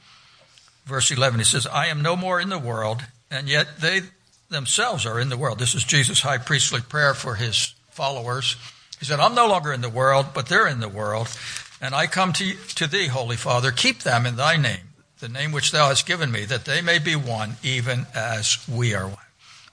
verse 0.85 1.11
11, 1.11 1.41
he 1.41 1.45
says, 1.47 1.67
I 1.67 1.87
am 1.87 2.03
no 2.03 2.17
more 2.17 2.39
in 2.39 2.51
the 2.51 2.59
world, 2.59 3.03
and 3.31 3.49
yet 3.49 3.81
they 3.81 4.01
themselves 4.51 5.07
are 5.07 5.19
in 5.19 5.31
the 5.31 5.39
world. 5.39 5.59
This 5.59 5.75
is 5.75 5.85
Jesus' 5.85 6.21
high 6.21 6.37
priestly 6.37 6.83
prayer 6.83 7.15
for 7.15 7.37
his 7.37 7.75
followers. 7.89 8.57
He 8.99 9.07
said, 9.07 9.21
I'm 9.21 9.35
no 9.35 9.49
longer 9.49 9.73
in 9.73 9.81
the 9.81 9.89
world, 9.89 10.27
but 10.35 10.51
they're 10.51 10.69
in 10.69 10.81
the 10.81 10.89
world, 10.91 11.35
and 11.81 11.95
I 11.95 12.09
come 12.09 12.35
to, 12.35 12.53
to 12.75 12.87
thee, 12.87 13.07
Holy 13.07 13.37
Father. 13.37 13.71
Keep 13.71 14.01
them 14.01 14.27
in 14.27 14.37
thy 14.37 14.59
name, 14.59 14.93
the 15.21 15.31
name 15.31 15.51
which 15.51 15.73
thou 15.73 15.89
hast 15.89 16.05
given 16.05 16.31
me, 16.31 16.45
that 16.45 16.67
they 16.67 16.83
may 16.83 16.99
be 16.99 17.17
one, 17.17 17.57
even 17.63 18.07
as 18.15 18.59
we 18.69 18.95
are 18.95 19.07
one. 19.07 19.24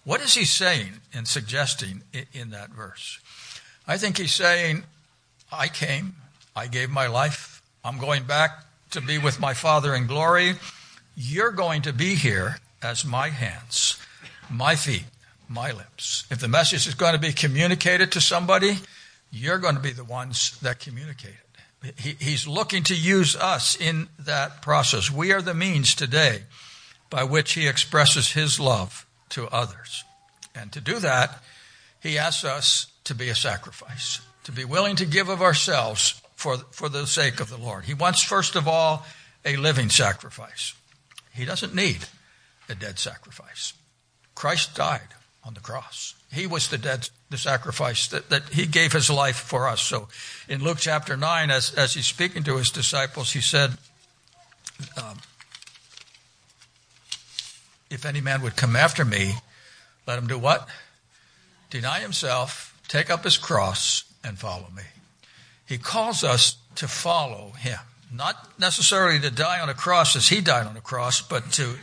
What 0.03 0.21
is 0.21 0.33
he 0.33 0.45
saying 0.45 0.93
and 1.13 1.27
suggesting 1.27 2.01
in 2.33 2.49
that 2.49 2.71
verse? 2.71 3.19
I 3.87 3.97
think 3.97 4.17
he's 4.17 4.33
saying, 4.33 4.83
I 5.51 5.67
came, 5.67 6.15
I 6.55 6.67
gave 6.67 6.89
my 6.89 7.07
life, 7.07 7.61
I'm 7.83 7.99
going 7.99 8.23
back 8.23 8.65
to 8.91 9.01
be 9.01 9.17
with 9.17 9.39
my 9.39 9.53
Father 9.53 9.95
in 9.95 10.07
glory. 10.07 10.53
You're 11.15 11.51
going 11.51 11.81
to 11.83 11.93
be 11.93 12.15
here 12.15 12.57
as 12.81 13.05
my 13.05 13.29
hands, 13.29 13.97
my 14.49 14.75
feet, 14.75 15.05
my 15.47 15.71
lips. 15.71 16.25
If 16.31 16.39
the 16.39 16.47
message 16.47 16.87
is 16.87 16.93
going 16.93 17.13
to 17.13 17.19
be 17.19 17.33
communicated 17.33 18.11
to 18.13 18.21
somebody, 18.21 18.79
you're 19.31 19.59
going 19.59 19.75
to 19.75 19.81
be 19.81 19.91
the 19.91 20.03
ones 20.03 20.57
that 20.61 20.79
communicate 20.79 21.35
it. 21.83 21.99
He, 21.99 22.15
he's 22.19 22.47
looking 22.47 22.83
to 22.83 22.95
use 22.95 23.35
us 23.35 23.75
in 23.79 24.07
that 24.19 24.61
process. 24.61 25.11
We 25.11 25.31
are 25.31 25.41
the 25.41 25.53
means 25.53 25.95
today 25.95 26.43
by 27.09 27.23
which 27.23 27.53
he 27.53 27.67
expresses 27.67 28.31
his 28.31 28.59
love 28.59 29.05
to 29.31 29.47
others. 29.47 30.03
And 30.55 30.71
to 30.73 30.81
do 30.81 30.99
that, 30.99 31.41
he 32.01 32.17
asks 32.17 32.43
us 32.43 32.87
to 33.05 33.15
be 33.15 33.29
a 33.29 33.35
sacrifice, 33.35 34.21
to 34.43 34.51
be 34.51 34.65
willing 34.65 34.95
to 34.97 35.05
give 35.05 35.29
of 35.29 35.41
ourselves 35.41 36.21
for, 36.35 36.57
for 36.71 36.89
the 36.89 37.05
sake 37.05 37.39
of 37.39 37.49
the 37.49 37.57
Lord. 37.57 37.85
He 37.85 37.93
wants, 37.93 38.23
first 38.23 38.55
of 38.55 38.67
all, 38.67 39.05
a 39.45 39.55
living 39.55 39.89
sacrifice. 39.89 40.73
He 41.33 41.45
doesn't 41.45 41.75
need 41.75 42.05
a 42.69 42.75
dead 42.75 42.99
sacrifice. 42.99 43.73
Christ 44.35 44.75
died 44.75 45.13
on 45.43 45.53
the 45.53 45.59
cross. 45.59 46.15
He 46.31 46.47
was 46.47 46.67
the 46.69 46.77
dead, 46.77 47.09
the 47.29 47.37
sacrifice 47.37 48.07
that, 48.07 48.29
that 48.29 48.49
he 48.49 48.65
gave 48.65 48.93
his 48.93 49.09
life 49.09 49.35
for 49.35 49.67
us. 49.67 49.81
So 49.81 50.07
in 50.47 50.63
Luke 50.63 50.77
chapter 50.79 51.17
9, 51.17 51.51
as, 51.51 51.73
as 51.73 51.93
he's 51.93 52.05
speaking 52.05 52.43
to 52.43 52.57
his 52.57 52.69
disciples, 52.69 53.33
he 53.33 53.41
said, 53.41 53.71
um, 54.97 55.17
If 57.91 58.05
any 58.05 58.21
man 58.21 58.41
would 58.41 58.55
come 58.55 58.75
after 58.75 59.03
me, 59.03 59.35
let 60.07 60.17
him 60.17 60.27
do 60.27 60.39
what? 60.39 60.67
Deny 61.69 61.99
himself, 61.99 62.79
take 62.87 63.09
up 63.09 63.23
his 63.23 63.37
cross, 63.37 64.05
and 64.23 64.39
follow 64.39 64.67
me. 64.75 64.83
He 65.65 65.77
calls 65.77 66.23
us 66.23 66.55
to 66.75 66.87
follow 66.87 67.51
him. 67.51 67.79
Not 68.13 68.59
necessarily 68.59 69.19
to 69.19 69.29
die 69.29 69.59
on 69.59 69.69
a 69.69 69.73
cross 69.73 70.15
as 70.15 70.29
he 70.29 70.41
died 70.41 70.67
on 70.67 70.75
a 70.75 70.81
cross, 70.81 71.21
but 71.21 71.51
to 71.53 71.75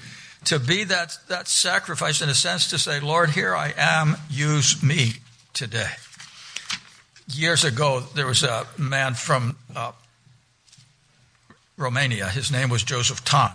to 0.45 0.59
be 0.59 0.85
that, 0.85 1.19
that 1.29 1.49
sacrifice 1.49 2.23
in 2.23 2.29
a 2.29 2.35
sense 2.35 2.71
to 2.71 2.79
say, 2.79 3.01
Lord, 3.01 3.31
here 3.31 3.55
I 3.55 3.75
am, 3.77 4.17
use 4.31 4.83
me 4.83 5.15
today. 5.53 5.91
Years 7.31 7.65
ago, 7.65 8.01
there 8.15 8.27
was 8.27 8.43
a 8.43 8.67
man 8.79 9.15
from 9.15 9.57
uh, 9.75 9.93
Romania. 11.77 12.29
His 12.29 12.51
name 12.51 12.71
was 12.71 12.83
Joseph 12.83 13.25
Tson. 13.25 13.53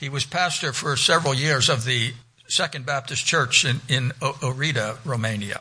He 0.00 0.08
was 0.08 0.24
pastor 0.24 0.72
for 0.72 0.96
several 0.96 1.34
years 1.34 1.68
of 1.68 1.84
the 1.84 2.14
Second 2.48 2.86
Baptist 2.86 3.26
Church 3.26 3.66
in, 3.66 3.82
in 3.86 4.12
Romania, 5.04 5.60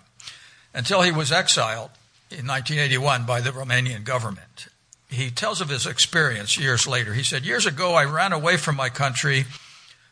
until 0.73 1.01
he 1.01 1.11
was 1.11 1.29
exiled 1.29 1.89
in 2.31 2.47
1981 2.47 3.25
by 3.25 3.41
the 3.41 3.51
Romanian 3.51 4.05
government. 4.05 4.69
He 5.09 5.29
tells 5.29 5.59
of 5.59 5.67
his 5.67 5.85
experience 5.85 6.57
years 6.57 6.87
later. 6.87 7.13
He 7.13 7.23
said, 7.23 7.45
Years 7.45 7.65
ago, 7.65 7.95
I 7.95 8.05
ran 8.05 8.31
away 8.31 8.55
from 8.55 8.77
my 8.77 8.87
country 8.87 9.43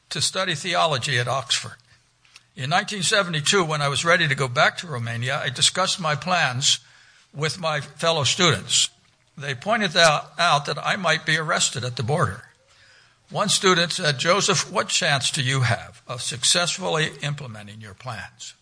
to 0.10 0.20
study 0.20 0.56
theology 0.56 1.18
at 1.18 1.30
Oxford. 1.30 1.78
In 2.54 2.70
1972, 2.70 3.64
when 3.64 3.82
I 3.82 3.88
was 3.88 4.04
ready 4.04 4.28
to 4.28 4.36
go 4.36 4.50
back 4.50 4.76
to 4.80 4.88
Romania, 4.88 5.40
I 5.42 5.48
discussed 5.48 6.02
my 6.02 6.16
plans 6.16 6.80
with 7.34 7.62
my 7.62 7.80
fellow 7.80 8.26
students. 8.26 8.90
They 9.38 9.56
pointed 9.56 9.96
out 9.96 10.66
that 10.66 10.86
I 10.86 10.98
might 10.98 11.26
be 11.26 11.38
arrested 11.38 11.86
at 11.86 11.96
the 11.96 12.04
border. 12.04 12.47
One 13.30 13.50
student 13.50 13.92
said, 13.92 14.20
Joseph, 14.20 14.72
what 14.72 14.88
chance 14.88 15.32
do 15.32 15.42
you 15.42 15.62
have 15.62 16.02
of 16.08 16.22
successfully 16.22 17.12
implementing 17.22 17.82
your 17.82 17.94
plans? 17.94 18.54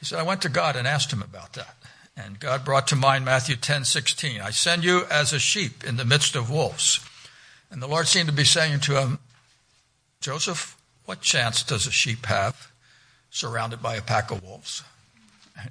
He 0.00 0.04
said, 0.04 0.18
I 0.18 0.24
went 0.24 0.42
to 0.42 0.48
God 0.48 0.74
and 0.74 0.86
asked 0.86 1.12
him 1.12 1.22
about 1.22 1.52
that. 1.52 1.76
And 2.16 2.40
God 2.40 2.64
brought 2.64 2.88
to 2.88 2.96
mind 2.96 3.24
Matthew 3.24 3.56
10, 3.56 3.84
16. 3.84 4.40
I 4.40 4.50
send 4.50 4.84
you 4.84 5.04
as 5.10 5.32
a 5.32 5.38
sheep 5.38 5.84
in 5.84 5.96
the 5.96 6.04
midst 6.04 6.34
of 6.34 6.50
wolves. 6.50 7.00
And 7.70 7.80
the 7.80 7.88
Lord 7.88 8.06
seemed 8.06 8.28
to 8.28 8.34
be 8.34 8.44
saying 8.44 8.80
to 8.80 9.00
him, 9.00 9.18
Joseph, 10.20 10.76
what 11.06 11.20
chance 11.20 11.62
does 11.62 11.86
a 11.86 11.90
sheep 11.92 12.26
have 12.26 12.72
surrounded 13.30 13.80
by 13.82 13.96
a 13.96 14.02
pack 14.02 14.30
of 14.30 14.42
wolves? 14.42 14.82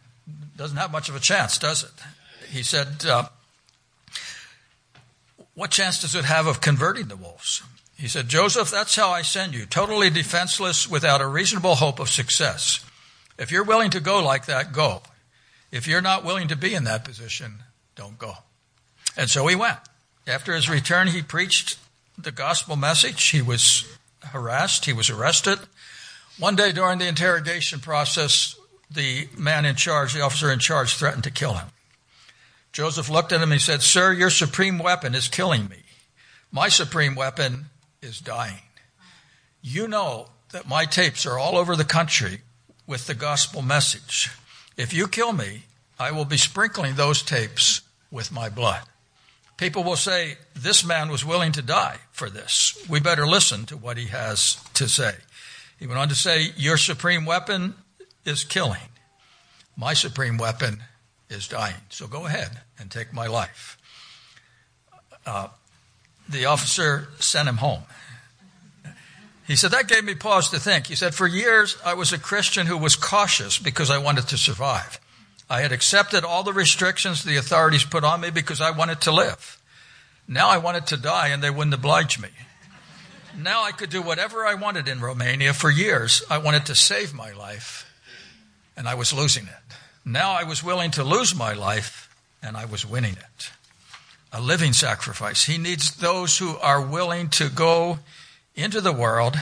Doesn't 0.58 0.78
have 0.78 0.92
much 0.92 1.10
of 1.10 1.16
a 1.16 1.20
chance, 1.20 1.58
does 1.58 1.84
it? 1.84 1.92
He 2.50 2.64
said, 2.64 3.06
uh, 3.06 3.30
What 5.56 5.72
chance 5.72 6.02
does 6.02 6.16
it 6.16 6.26
have 6.26 6.48
of 6.48 6.62
converting 6.62 7.08
the 7.08 7.16
wolves? 7.16 7.64
He 7.98 8.08
said, 8.08 8.28
Joseph, 8.28 8.72
that's 8.72 8.96
how 8.96 9.12
I 9.12 9.22
send 9.22 9.54
you, 9.54 9.66
totally 9.66 10.10
defenseless, 10.10 10.90
without 10.90 11.22
a 11.22 11.28
reasonable 11.28 11.76
hope 11.76 12.00
of 12.00 12.10
success. 12.10 12.84
If 13.38 13.52
you're 13.52 13.64
willing 13.64 13.92
to 13.92 14.00
go 14.00 14.24
like 14.24 14.46
that, 14.48 14.74
go. 14.74 15.02
If 15.72 15.88
you're 15.88 16.02
not 16.02 16.24
willing 16.24 16.48
to 16.50 16.56
be 16.56 16.74
in 16.74 16.84
that 16.84 17.06
position, 17.06 17.64
don't 17.96 18.18
go. 18.18 18.34
And 19.18 19.30
so 19.30 19.48
he 19.48 19.56
went. 19.56 19.78
After 20.28 20.54
his 20.54 20.70
return, 20.70 21.08
he 21.08 21.22
preached 21.22 21.78
the 22.18 22.32
gospel 22.32 22.76
message. 22.76 23.24
He 23.30 23.42
was 23.42 23.86
harassed. 24.22 24.86
He 24.86 24.94
was 24.94 25.10
arrested. 25.10 25.60
One 26.40 26.56
day 26.56 26.72
during 26.72 27.00
the 27.00 27.08
interrogation 27.08 27.80
process, 27.80 28.56
the 28.90 29.28
man 29.38 29.66
in 29.66 29.76
charge, 29.76 30.14
the 30.14 30.22
officer 30.22 30.52
in 30.52 30.60
charge, 30.60 30.96
threatened 30.96 31.24
to 31.26 31.32
kill 31.32 31.54
him. 31.54 31.68
Joseph 32.72 33.10
looked 33.10 33.32
at 33.32 33.38
him 33.38 33.52
and 33.52 33.54
he 33.54 33.60
said, 33.60 33.84
Sir, 33.84 34.12
your 34.12 34.32
supreme 34.32 34.80
weapon 34.80 35.14
is 35.14 35.28
killing 35.28 35.68
me. 35.68 35.84
My 36.52 36.70
supreme 36.70 37.16
weapon 37.16 37.70
is 38.04 38.20
dying. 38.20 38.62
You 39.62 39.88
know 39.88 40.28
that 40.52 40.68
my 40.68 40.86
tapes 40.86 41.26
are 41.26 41.40
all 41.40 41.58
over 41.58 41.76
the 41.76 41.86
country 41.86 42.42
with 42.86 43.08
the 43.08 43.14
gospel 43.14 43.62
message. 43.62 44.30
If 44.78 44.94
you 44.94 45.08
kill 45.08 45.34
me, 45.34 45.64
I 46.00 46.12
will 46.12 46.26
be 46.26 46.38
sprinkling 46.38 46.96
those 46.96 47.24
tapes 47.24 47.82
with 48.12 48.32
my 48.32 48.50
blood. 48.50 48.82
People 49.58 49.84
will 49.84 49.96
say, 49.96 50.38
This 50.54 50.84
man 50.84 51.10
was 51.10 51.24
willing 51.24 51.52
to 51.54 51.62
die 51.62 51.98
for 52.12 52.30
this. 52.30 52.78
We 52.90 53.00
better 53.00 53.26
listen 53.26 53.66
to 53.68 53.78
what 53.78 53.98
he 53.98 54.08
has 54.08 54.58
to 54.74 54.90
say. 54.90 55.14
He 55.80 55.88
went 55.88 56.00
on 56.00 56.10
to 56.10 56.16
say, 56.16 56.50
Your 56.58 56.78
supreme 56.78 57.26
weapon 57.26 57.76
is 58.26 58.44
killing. 58.44 58.90
My 59.78 59.94
supreme 59.94 60.38
weapon 60.38 60.84
is 61.30 61.48
dying. 61.48 61.82
So 61.90 62.08
go 62.08 62.26
ahead 62.26 62.62
and 62.78 62.92
take 62.92 63.14
my 63.14 63.28
life. 63.28 63.78
Uh, 65.26 65.48
the 66.28 66.46
officer 66.46 67.08
sent 67.20 67.50
him 67.50 67.58
home. 67.58 67.84
He 69.46 69.56
said, 69.56 69.72
That 69.72 69.88
gave 69.88 70.04
me 70.04 70.16
pause 70.16 70.50
to 70.50 70.60
think. 70.60 70.88
He 70.88 70.96
said, 70.96 71.14
For 71.14 71.28
years, 71.28 71.78
I 71.86 71.94
was 71.94 72.14
a 72.14 72.18
Christian 72.18 72.68
who 72.68 72.78
was 72.78 72.96
cautious 72.96 73.60
because 73.60 73.90
I 73.90 73.98
wanted 73.98 74.28
to 74.30 74.38
survive. 74.38 75.00
I 75.50 75.62
had 75.62 75.72
accepted 75.72 76.24
all 76.24 76.44
the 76.44 76.54
restrictions 76.54 77.24
the 77.24 77.38
authorities 77.38 77.84
put 77.84 78.04
on 78.04 78.22
me 78.22 78.30
because 78.30 78.62
I 78.62 78.72
wanted 78.72 79.02
to 79.02 79.12
live. 79.12 79.62
Now 80.28 80.50
I 80.50 80.58
wanted 80.58 80.88
to 80.88 80.98
die 80.98 81.28
and 81.28 81.44
they 81.44 81.50
wouldn't 81.50 81.74
oblige 81.74 82.20
me. 82.20 82.30
Now 83.38 83.64
I 83.64 83.72
could 83.72 83.90
do 83.90 84.02
whatever 84.02 84.46
I 84.46 84.54
wanted 84.54 84.88
in 84.88 85.02
Romania. 85.02 85.54
For 85.54 85.70
years, 85.70 86.24
I 86.30 86.38
wanted 86.38 86.68
to 86.68 86.76
save 86.76 87.14
my 87.14 87.34
life 87.34 87.92
and 88.78 88.88
I 88.88 88.96
was 88.96 89.12
losing 89.12 89.46
it. 89.46 89.76
Now 90.06 90.32
I 90.32 90.44
was 90.44 90.64
willing 90.64 90.92
to 90.92 91.04
lose 91.04 91.36
my 91.36 91.54
life 91.54 92.16
and 92.42 92.56
I 92.56 92.66
was 92.66 92.86
winning 92.86 93.14
it. 93.14 93.52
A 94.34 94.42
living 94.42 94.74
sacrifice. 94.74 95.46
He 95.46 95.58
needs 95.58 95.96
those 95.96 96.40
who 96.40 96.58
are 96.58 96.86
willing 96.86 97.30
to 97.30 97.50
go 97.50 98.00
into 98.56 98.82
the 98.82 98.92
world, 98.92 99.42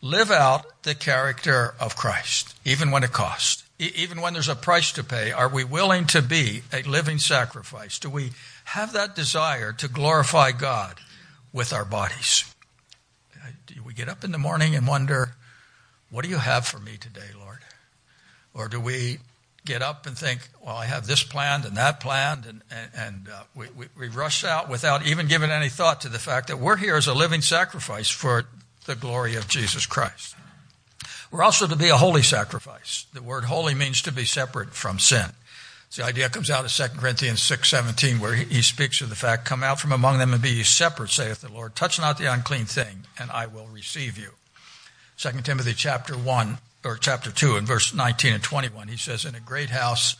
live 0.00 0.30
out 0.30 0.82
the 0.84 0.94
character 0.94 1.74
of 1.80 1.96
Christ, 1.96 2.54
even 2.64 2.90
when 2.90 3.02
it 3.02 3.12
costs 3.12 3.64
even 3.78 4.20
when 4.20 4.32
there's 4.32 4.48
a 4.48 4.56
price 4.56 4.92
to 4.92 5.04
pay, 5.04 5.30
are 5.30 5.48
we 5.48 5.62
willing 5.62 6.04
to 6.06 6.20
be 6.20 6.62
a 6.72 6.82
living 6.82 7.18
sacrifice? 7.18 7.98
Do 7.98 8.10
we 8.10 8.32
have 8.64 8.92
that 8.92 9.14
desire 9.14 9.72
to 9.74 9.88
glorify 9.88 10.52
God 10.52 10.98
with 11.52 11.72
our 11.72 11.84
bodies? 11.84 12.52
Do 13.66 13.82
we 13.84 13.94
get 13.94 14.08
up 14.08 14.24
in 14.24 14.32
the 14.32 14.38
morning 14.38 14.74
and 14.74 14.86
wonder, 14.86 15.34
what 16.10 16.24
do 16.24 16.30
you 16.30 16.38
have 16.38 16.66
for 16.66 16.78
me 16.78 16.96
today, 16.96 17.28
Lord? 17.38 17.60
Or 18.52 18.68
do 18.68 18.80
we 18.80 19.18
get 19.64 19.82
up 19.82 20.06
and 20.06 20.16
think, 20.16 20.48
well, 20.64 20.76
I 20.76 20.86
have 20.86 21.06
this 21.06 21.22
planned 21.22 21.64
and 21.64 21.76
that 21.76 22.00
planned, 22.00 22.46
and, 22.46 22.62
and, 22.70 22.90
and 22.94 23.28
uh, 23.28 23.42
we, 23.54 23.66
we, 23.76 23.86
we 23.98 24.08
rush 24.08 24.44
out 24.44 24.68
without 24.68 25.06
even 25.06 25.28
giving 25.28 25.50
any 25.50 25.68
thought 25.68 26.00
to 26.02 26.08
the 26.08 26.18
fact 26.18 26.48
that 26.48 26.58
we're 26.58 26.76
here 26.76 26.96
as 26.96 27.06
a 27.06 27.14
living 27.14 27.42
sacrifice 27.42 28.08
for 28.08 28.46
the 28.86 28.94
glory 28.94 29.34
of 29.36 29.48
Jesus 29.48 29.84
Christ. 29.86 30.34
We're 31.30 31.42
also 31.42 31.66
to 31.66 31.76
be 31.76 31.88
a 31.88 31.96
holy 31.96 32.22
sacrifice. 32.22 33.06
The 33.12 33.22
word 33.22 33.44
holy 33.44 33.74
means 33.74 34.00
to 34.02 34.12
be 34.12 34.24
separate 34.24 34.70
from 34.70 34.98
sin. 34.98 35.26
The 35.94 36.04
idea 36.04 36.28
comes 36.28 36.50
out 36.50 36.64
of 36.64 36.70
2 36.70 36.98
Corinthians 36.98 37.40
6.17 37.40 38.20
where 38.20 38.34
he 38.34 38.62
speaks 38.62 39.00
of 39.00 39.08
the 39.08 39.16
fact, 39.16 39.46
come 39.46 39.64
out 39.64 39.80
from 39.80 39.92
among 39.92 40.18
them 40.18 40.32
and 40.32 40.42
be 40.42 40.50
ye 40.50 40.62
separate, 40.62 41.10
saith 41.10 41.40
the 41.40 41.50
Lord. 41.50 41.74
Touch 41.74 41.98
not 41.98 42.18
the 42.18 42.32
unclean 42.32 42.66
thing, 42.66 43.06
and 43.18 43.30
I 43.30 43.46
will 43.46 43.66
receive 43.66 44.18
you. 44.18 44.32
2 45.16 45.30
Timothy 45.42 45.72
chapter 45.74 46.16
1, 46.16 46.58
or 46.84 46.96
chapter 46.96 47.30
2 47.30 47.56
and 47.56 47.66
verse 47.66 47.92
19 47.92 48.34
and 48.34 48.42
21, 48.42 48.88
he 48.88 48.96
says, 48.96 49.24
in 49.24 49.34
a 49.34 49.40
great 49.40 49.70
house 49.70 50.16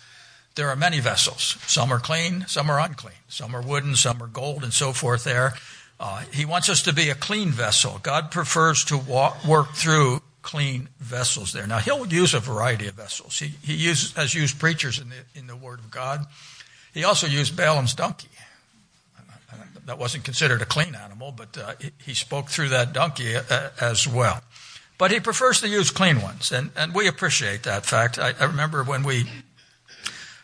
there 0.58 0.68
are 0.68 0.76
many 0.76 0.98
vessels. 0.98 1.56
Some 1.68 1.92
are 1.92 2.00
clean, 2.00 2.44
some 2.48 2.68
are 2.68 2.80
unclean. 2.80 3.14
Some 3.28 3.54
are 3.54 3.62
wooden, 3.62 3.94
some 3.94 4.20
are 4.20 4.26
gold, 4.26 4.64
and 4.64 4.72
so 4.72 4.92
forth 4.92 5.22
there. 5.22 5.54
Uh, 6.00 6.24
he 6.32 6.44
wants 6.44 6.68
us 6.68 6.82
to 6.82 6.92
be 6.92 7.10
a 7.10 7.14
clean 7.14 7.50
vessel. 7.50 8.00
God 8.02 8.32
prefers 8.32 8.84
to 8.86 8.98
walk, 8.98 9.44
work 9.44 9.74
through 9.74 10.20
clean 10.42 10.88
vessels 10.98 11.52
there. 11.52 11.66
Now, 11.66 11.78
he'll 11.78 12.06
use 12.06 12.34
a 12.34 12.40
variety 12.40 12.88
of 12.88 12.94
vessels. 12.94 13.38
He, 13.38 13.52
he 13.62 13.74
uses, 13.74 14.12
has 14.14 14.34
used 14.34 14.58
preachers 14.58 14.98
in 14.98 15.10
the, 15.10 15.38
in 15.38 15.46
the 15.46 15.54
Word 15.54 15.78
of 15.78 15.92
God. 15.92 16.26
He 16.92 17.04
also 17.04 17.28
used 17.28 17.56
Balaam's 17.56 17.94
donkey. 17.94 18.28
That 19.86 19.98
wasn't 19.98 20.24
considered 20.24 20.60
a 20.60 20.66
clean 20.66 20.94
animal, 20.94 21.32
but 21.32 21.56
uh, 21.56 21.74
he 22.04 22.14
spoke 22.14 22.48
through 22.48 22.70
that 22.70 22.92
donkey 22.92 23.36
uh, 23.36 23.70
as 23.80 24.06
well. 24.06 24.42
But 24.98 25.12
he 25.12 25.20
prefers 25.20 25.60
to 25.60 25.68
use 25.68 25.90
clean 25.92 26.20
ones, 26.20 26.50
and, 26.50 26.70
and 26.76 26.92
we 26.92 27.06
appreciate 27.06 27.62
that 27.62 27.86
fact. 27.86 28.18
I, 28.18 28.34
I 28.38 28.44
remember 28.44 28.82
when 28.82 29.04
we 29.04 29.24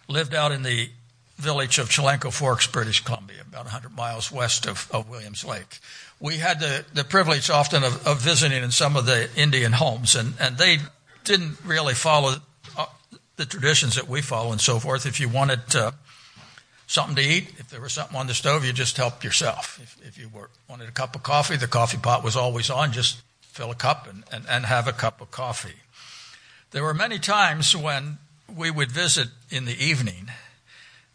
lived 0.08 0.32
out 0.32 0.52
in 0.52 0.62
the 0.62 0.90
village 1.37 1.78
of 1.78 1.88
Chilanko 1.88 2.32
Forks, 2.32 2.68
British 2.68 3.02
Columbia, 3.02 3.42
about 3.42 3.64
100 3.64 3.96
miles 3.96 4.30
west 4.30 4.66
of, 4.66 4.88
of 4.92 5.08
Williams 5.11 5.44
Lake. 5.44 5.80
We 6.20 6.37
had 6.37 6.61
the, 6.61 6.84
the 6.94 7.02
privilege 7.02 7.50
often 7.50 7.82
of, 7.82 8.06
of 8.06 8.20
visiting 8.20 8.62
in 8.62 8.70
some 8.70 8.96
of 8.96 9.06
the 9.06 9.28
Indian 9.37 9.73
homes, 9.73 10.14
and, 10.14 10.34
and 10.38 10.56
they 10.56 10.78
didn't 11.25 11.58
really 11.64 11.94
follow 11.94 12.37
uh, 12.78 12.87
the 13.37 13.46
traditions 13.46 13.96
that 13.96 14.08
we 14.08 14.23
follow 14.23 14.52
and 14.52 14.61
so 14.61 14.78
forth. 14.78 15.04
If 15.04 15.18
you 15.18 15.28
wanted 15.28 15.75
uh, 15.75 15.90
something 16.87 17.16
to 17.16 17.23
eat, 17.23 17.54
if 17.58 17.70
there 17.70 17.80
was 17.80 17.92
something 17.92 18.16
on 18.16 18.28
the 18.28 18.34
stove, 18.34 18.64
you 18.64 18.73
just 18.73 18.96
helped 18.96 19.25
yourself. 19.25 19.80
If, 19.82 20.06
if 20.06 20.18
you 20.18 20.28
were, 20.28 20.50
wanted 20.68 20.88
a 20.88 20.92
cup 20.92 21.16
of 21.16 21.25
coffee, 21.25 21.56
the 21.56 21.66
coffee 21.66 21.99
pot 21.99 22.23
was 22.23 22.37
always 22.37 22.70
on. 22.70 22.92
Just 22.92 23.20
fill 23.54 23.70
a 23.70 23.75
cup 23.76 24.08
and, 24.08 24.25
and, 24.32 24.44
and 24.49 24.66
have 24.66 24.88
a 24.88 24.92
cup 24.92 25.20
of 25.20 25.30
coffee. 25.30 25.76
There 26.73 26.82
were 26.82 26.92
many 26.92 27.20
times 27.20 27.76
when 27.76 28.18
we 28.52 28.68
would 28.68 28.90
visit 28.90 29.28
in 29.49 29.64
the 29.64 29.76
evening, 29.80 30.32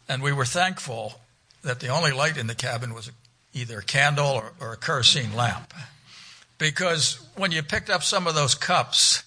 and 0.08 0.22
we 0.22 0.32
were 0.32 0.46
thankful 0.46 1.20
that 1.62 1.80
the 1.80 1.88
only 1.88 2.12
light 2.12 2.38
in 2.38 2.46
the 2.46 2.54
cabin 2.54 2.94
was 2.94 3.10
either 3.52 3.80
a 3.80 3.82
candle 3.82 4.26
or, 4.26 4.52
or 4.58 4.72
a 4.72 4.78
kerosene 4.78 5.36
lamp. 5.36 5.74
Because 6.56 7.20
when 7.36 7.52
you 7.52 7.62
picked 7.62 7.90
up 7.90 8.02
some 8.02 8.26
of 8.26 8.34
those 8.34 8.54
cups, 8.54 9.22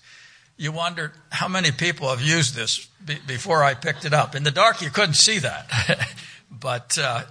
you 0.57 0.71
wondered 0.71 1.11
how 1.29 1.47
many 1.47 1.71
people 1.71 2.09
have 2.09 2.21
used 2.21 2.55
this 2.55 2.87
be- 3.05 3.19
before 3.27 3.63
I 3.63 3.75
picked 3.75 4.05
it 4.05 4.13
up. 4.13 4.33
In 4.33 4.41
the 4.41 4.49
dark, 4.49 4.81
you 4.81 4.89
couldn't 4.89 5.15
see 5.15 5.37
that. 5.37 6.07
but 6.51 6.97
uh, 6.97 7.21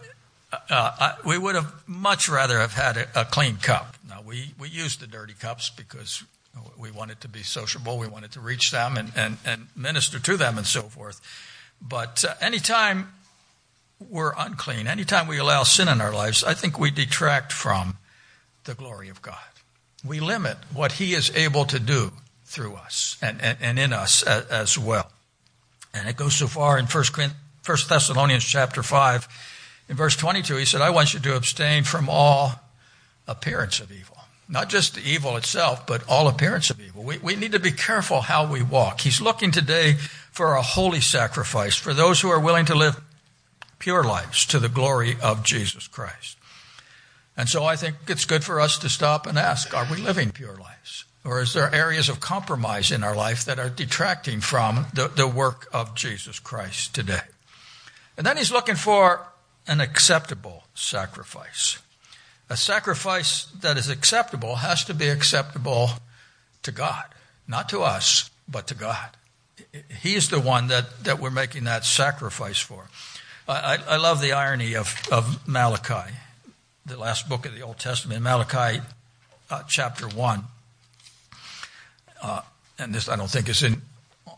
uh, 0.52 0.58
I, 0.70 1.14
we 1.24 1.38
would 1.38 1.54
have 1.54 1.72
much 1.86 2.28
rather 2.28 2.58
have 2.58 2.74
had 2.74 2.96
a, 2.96 3.20
a, 3.20 3.24
clean 3.24 3.56
cup. 3.56 3.96
Now, 4.08 4.20
we, 4.24 4.52
we 4.58 4.68
used 4.68 5.00
the 5.00 5.06
dirty 5.06 5.32
cups 5.32 5.70
because 5.70 6.24
we 6.78 6.90
wanted 6.90 7.20
to 7.22 7.28
be 7.28 7.42
sociable. 7.42 7.98
We 7.98 8.06
wanted 8.06 8.32
to 8.32 8.40
reach 8.40 8.70
them 8.70 8.96
and, 8.96 9.12
and, 9.16 9.38
and 9.46 9.68
minister 9.74 10.18
to 10.18 10.36
them 10.36 10.58
and 10.58 10.66
so 10.66 10.82
forth. 10.82 11.20
But 11.80 12.24
uh, 12.24 12.34
anytime 12.40 13.12
we're 14.10 14.34
unclean, 14.36 14.86
anytime 14.86 15.26
we 15.26 15.38
allow 15.38 15.62
sin 15.62 15.88
in 15.88 16.00
our 16.00 16.12
lives, 16.12 16.44
I 16.44 16.54
think 16.54 16.78
we 16.78 16.90
detract 16.90 17.52
from 17.52 17.96
the 18.64 18.74
glory 18.74 19.08
of 19.08 19.22
God. 19.22 19.36
We 20.04 20.20
limit 20.20 20.56
what 20.72 20.92
He 20.92 21.14
is 21.14 21.30
able 21.34 21.64
to 21.66 21.78
do 21.78 22.12
through 22.44 22.74
us 22.74 23.16
and, 23.22 23.40
and, 23.40 23.56
and 23.60 23.78
in 23.78 23.92
us 23.92 24.22
as, 24.22 24.44
as, 24.46 24.78
well. 24.78 25.10
And 25.94 26.08
it 26.08 26.16
goes 26.16 26.34
so 26.34 26.46
far 26.46 26.78
in 26.78 26.86
1 26.86 27.04
Thessalonians 27.64 28.44
chapter 28.44 28.82
5, 28.82 29.28
in 29.92 29.96
verse 29.98 30.16
22, 30.16 30.56
he 30.56 30.64
said, 30.64 30.80
I 30.80 30.88
want 30.88 31.12
you 31.12 31.20
to 31.20 31.36
abstain 31.36 31.84
from 31.84 32.08
all 32.08 32.54
appearance 33.28 33.78
of 33.78 33.92
evil. 33.92 34.16
Not 34.48 34.70
just 34.70 34.94
the 34.94 35.02
evil 35.02 35.36
itself, 35.36 35.86
but 35.86 36.02
all 36.08 36.28
appearance 36.28 36.70
of 36.70 36.80
evil. 36.80 37.02
We, 37.02 37.18
we 37.18 37.36
need 37.36 37.52
to 37.52 37.58
be 37.58 37.72
careful 37.72 38.22
how 38.22 38.50
we 38.50 38.62
walk. 38.62 39.02
He's 39.02 39.20
looking 39.20 39.50
today 39.50 39.96
for 40.30 40.54
a 40.54 40.62
holy 40.62 41.02
sacrifice, 41.02 41.76
for 41.76 41.92
those 41.92 42.22
who 42.22 42.30
are 42.30 42.40
willing 42.40 42.64
to 42.66 42.74
live 42.74 43.02
pure 43.78 44.02
lives 44.02 44.46
to 44.46 44.58
the 44.58 44.70
glory 44.70 45.16
of 45.22 45.44
Jesus 45.44 45.88
Christ. 45.88 46.38
And 47.36 47.46
so 47.46 47.64
I 47.64 47.76
think 47.76 47.96
it's 48.08 48.24
good 48.24 48.44
for 48.44 48.60
us 48.60 48.78
to 48.78 48.88
stop 48.88 49.26
and 49.26 49.38
ask, 49.38 49.76
are 49.76 49.86
we 49.90 49.98
living 49.98 50.30
pure 50.30 50.56
lives? 50.56 51.04
Or 51.22 51.42
is 51.42 51.52
there 51.52 51.70
areas 51.74 52.08
of 52.08 52.18
compromise 52.18 52.90
in 52.90 53.04
our 53.04 53.14
life 53.14 53.44
that 53.44 53.58
are 53.58 53.68
detracting 53.68 54.40
from 54.40 54.86
the, 54.94 55.08
the 55.08 55.26
work 55.26 55.68
of 55.70 55.94
Jesus 55.94 56.38
Christ 56.38 56.94
today? 56.94 57.20
And 58.16 58.26
then 58.26 58.38
he's 58.38 58.52
looking 58.52 58.76
for 58.76 59.26
an 59.66 59.80
acceptable 59.80 60.64
sacrifice. 60.74 61.78
A 62.50 62.56
sacrifice 62.56 63.46
that 63.60 63.78
is 63.78 63.88
acceptable 63.88 64.56
has 64.56 64.84
to 64.84 64.94
be 64.94 65.08
acceptable 65.08 65.90
to 66.62 66.72
God, 66.72 67.04
not 67.48 67.68
to 67.70 67.80
us, 67.80 68.30
but 68.48 68.66
to 68.68 68.74
God. 68.74 69.10
He's 70.00 70.28
the 70.28 70.40
one 70.40 70.68
that, 70.68 71.04
that 71.04 71.18
we're 71.18 71.30
making 71.30 71.64
that 71.64 71.84
sacrifice 71.84 72.58
for. 72.58 72.88
I, 73.48 73.78
I 73.88 73.96
love 73.96 74.20
the 74.20 74.32
irony 74.32 74.74
of, 74.74 74.94
of 75.10 75.46
Malachi, 75.48 76.12
the 76.86 76.96
last 76.96 77.28
book 77.28 77.46
of 77.46 77.54
the 77.54 77.62
Old 77.62 77.78
Testament, 77.78 78.22
Malachi 78.22 78.80
uh, 79.50 79.62
chapter 79.68 80.06
1. 80.08 80.44
Uh, 82.22 82.42
and 82.78 82.94
this 82.94 83.08
I 83.08 83.16
don't 83.16 83.30
think 83.30 83.48
is 83.48 83.62
in 83.62 83.82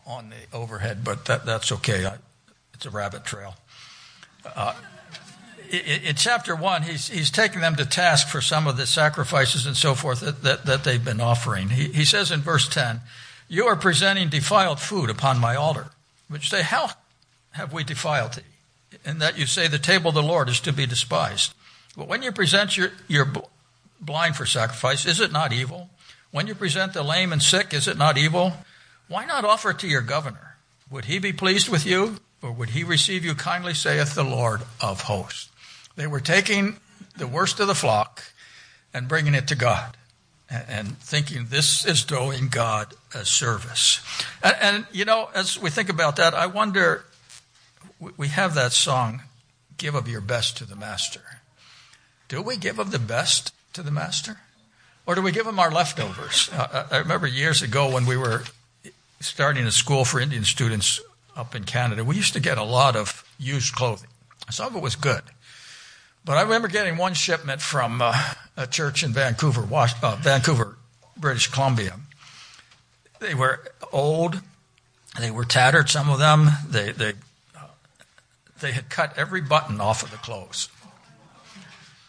on 0.05 0.29
the 0.29 0.57
overhead, 0.57 1.03
but 1.03 1.25
that, 1.25 1.45
that's 1.45 1.71
okay. 1.71 2.05
I, 2.05 2.15
it's 2.73 2.85
a 2.85 2.89
rabbit 2.89 3.25
trail. 3.25 3.55
Uh, 4.55 4.73
in, 5.71 6.15
chapter 6.15 6.55
1, 6.55 6.83
he's, 6.83 7.07
he's 7.07 7.31
taking 7.31 7.61
them 7.61 7.75
to 7.75 7.85
task 7.85 8.27
for 8.27 8.41
some 8.41 8.67
of 8.67 8.77
the 8.77 8.85
sacrifices 8.85 9.65
and 9.65 9.75
so 9.75 9.95
forth 9.95 10.21
that, 10.21 10.43
that, 10.43 10.65
that 10.65 10.83
they've 10.83 11.03
been 11.03 11.21
offering. 11.21 11.69
He, 11.69 11.85
he 11.85 12.05
says 12.05 12.31
in 12.31 12.41
verse 12.41 12.67
10, 12.67 13.01
You 13.47 13.65
are 13.65 13.75
presenting 13.75 14.29
defiled 14.29 14.79
food 14.79 15.09
upon 15.09 15.39
my 15.39 15.55
altar. 15.55 15.87
Which 16.27 16.49
say, 16.49 16.61
How 16.61 16.91
have 17.51 17.73
we 17.73 17.83
defiled 17.83 18.33
thee? 18.33 18.41
In 19.03 19.19
that 19.19 19.37
you 19.37 19.45
say 19.45 19.67
the 19.67 19.77
table 19.77 20.09
of 20.09 20.15
the 20.15 20.23
Lord 20.23 20.49
is 20.49 20.59
to 20.61 20.73
be 20.73 20.85
despised. 20.85 21.53
But 21.97 22.07
when 22.07 22.23
you 22.23 22.31
present 22.31 22.77
your, 22.77 22.91
your 23.07 23.31
blind 23.99 24.35
for 24.35 24.45
sacrifice, 24.45 25.05
is 25.05 25.19
it 25.19 25.31
not 25.31 25.53
evil? 25.53 25.89
When 26.31 26.47
you 26.47 26.55
present 26.55 26.93
the 26.93 27.03
lame 27.03 27.31
and 27.31 27.41
sick, 27.41 27.73
is 27.73 27.87
it 27.87 27.97
not 27.97 28.17
evil? 28.17 28.53
Why 29.07 29.25
not 29.25 29.45
offer 29.45 29.71
it 29.71 29.79
to 29.79 29.87
your 29.87 30.01
governor? 30.01 30.57
Would 30.89 31.05
he 31.05 31.19
be 31.19 31.33
pleased 31.33 31.69
with 31.69 31.85
you, 31.85 32.17
or 32.41 32.51
would 32.51 32.71
he 32.71 32.83
receive 32.83 33.23
you 33.23 33.35
kindly, 33.35 33.73
saith 33.73 34.15
the 34.15 34.23
Lord 34.23 34.61
of 34.81 35.01
hosts? 35.01 35.49
They 35.95 36.07
were 36.07 36.19
taking 36.19 36.77
the 37.17 37.27
worst 37.27 37.59
of 37.59 37.67
the 37.67 37.75
flock 37.75 38.23
and 38.93 39.07
bringing 39.07 39.33
it 39.33 39.47
to 39.49 39.55
God 39.55 39.97
and, 40.49 40.97
thinking 40.99 41.47
this 41.49 41.85
is 41.85 42.03
doing 42.03 42.49
God 42.49 42.93
a 43.13 43.25
service. 43.25 44.01
And, 44.43 44.55
and, 44.61 44.87
you 44.91 45.05
know, 45.05 45.29
as 45.33 45.59
we 45.59 45.69
think 45.69 45.89
about 45.89 46.17
that, 46.17 46.33
I 46.33 46.45
wonder 46.45 47.05
we 48.17 48.27
have 48.27 48.55
that 48.55 48.71
song, 48.71 49.23
Give 49.77 49.95
of 49.95 50.07
Your 50.07 50.21
Best 50.21 50.57
to 50.57 50.65
the 50.65 50.75
Master. 50.75 51.21
Do 52.27 52.41
we 52.41 52.57
give 52.57 52.79
of 52.79 52.91
the 52.91 52.99
best 52.99 53.53
to 53.73 53.81
the 53.81 53.91
Master? 53.91 54.37
Or 55.05 55.15
do 55.15 55.21
we 55.21 55.31
give 55.31 55.45
them 55.45 55.59
our 55.59 55.71
leftovers? 55.71 56.49
I 56.53 56.97
remember 56.97 57.27
years 57.27 57.61
ago 57.61 57.91
when 57.91 58.05
we 58.05 58.17
were 58.17 58.43
starting 59.19 59.65
a 59.65 59.71
school 59.71 60.05
for 60.05 60.19
Indian 60.19 60.43
students 60.43 60.99
up 61.35 61.55
in 61.55 61.63
Canada, 61.63 62.03
we 62.03 62.15
used 62.15 62.33
to 62.33 62.39
get 62.39 62.57
a 62.57 62.63
lot 62.63 62.95
of 62.95 63.23
used 63.37 63.75
clothing. 63.75 64.09
Some 64.49 64.67
of 64.67 64.75
it 64.75 64.81
was 64.81 64.95
good. 64.95 65.21
But 66.25 66.37
I 66.37 66.41
remember 66.41 66.67
getting 66.67 66.97
one 66.97 67.13
shipment 67.13 67.61
from 67.61 68.01
uh, 68.01 68.33
a 68.57 68.65
church 68.65 69.03
in 69.03 69.13
Vancouver, 69.13 69.67
uh, 69.71 70.17
Vancouver, 70.19 70.77
British 71.15 71.47
Columbia. 71.47 71.99
They 73.19 73.35
were 73.35 73.63
old, 73.93 74.41
they 75.19 75.29
were 75.29 75.45
tattered, 75.45 75.89
some 75.89 76.09
of 76.09 76.17
them. 76.17 76.49
They, 76.67 76.91
they, 76.91 77.13
uh, 77.55 77.67
they 78.59 78.71
had 78.71 78.89
cut 78.89 79.17
every 79.17 79.41
button 79.41 79.79
off 79.79 80.01
of 80.01 80.11
the 80.11 80.17
clothes. 80.17 80.69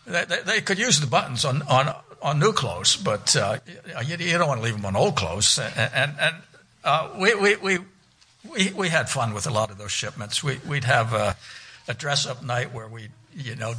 They, 0.07 0.25
they, 0.25 0.41
they 0.41 0.61
could 0.63 0.79
use 0.79 0.99
the 1.01 1.07
buttons 1.07 1.45
on, 1.45 1.63
on 1.63 1.95
on 2.23 2.39
new 2.39 2.53
clothes, 2.53 2.97
but 2.97 3.37
uh, 3.37 3.59
you, 4.05 4.17
you, 4.17 4.39
don't 4.39 4.49
want 4.49 4.59
to 4.59 4.65
leave 4.65 4.75
them 4.75 4.87
on 4.87 4.97
old 4.97 5.17
clothes. 5.17 5.59
And, 5.59 5.91
and, 5.95 6.15
and 6.19 6.37
uh, 6.83 7.11
we, 7.19 7.35
we, 7.35 7.57
we, 7.57 7.79
we, 8.51 8.73
we 8.73 8.89
had 8.89 9.09
fun 9.09 9.35
with 9.35 9.47
a 9.47 9.51
lot 9.51 9.71
of 9.71 9.79
those 9.79 9.93
shipments. 9.93 10.43
We, 10.43 10.59
we'd 10.67 10.85
have 10.85 11.13
a, 11.13 11.37
a 11.87 11.95
dress 11.95 12.27
up 12.27 12.43
night 12.43 12.73
where 12.73 12.89
we, 12.89 13.09
you 13.37 13.55
know, 13.55 13.75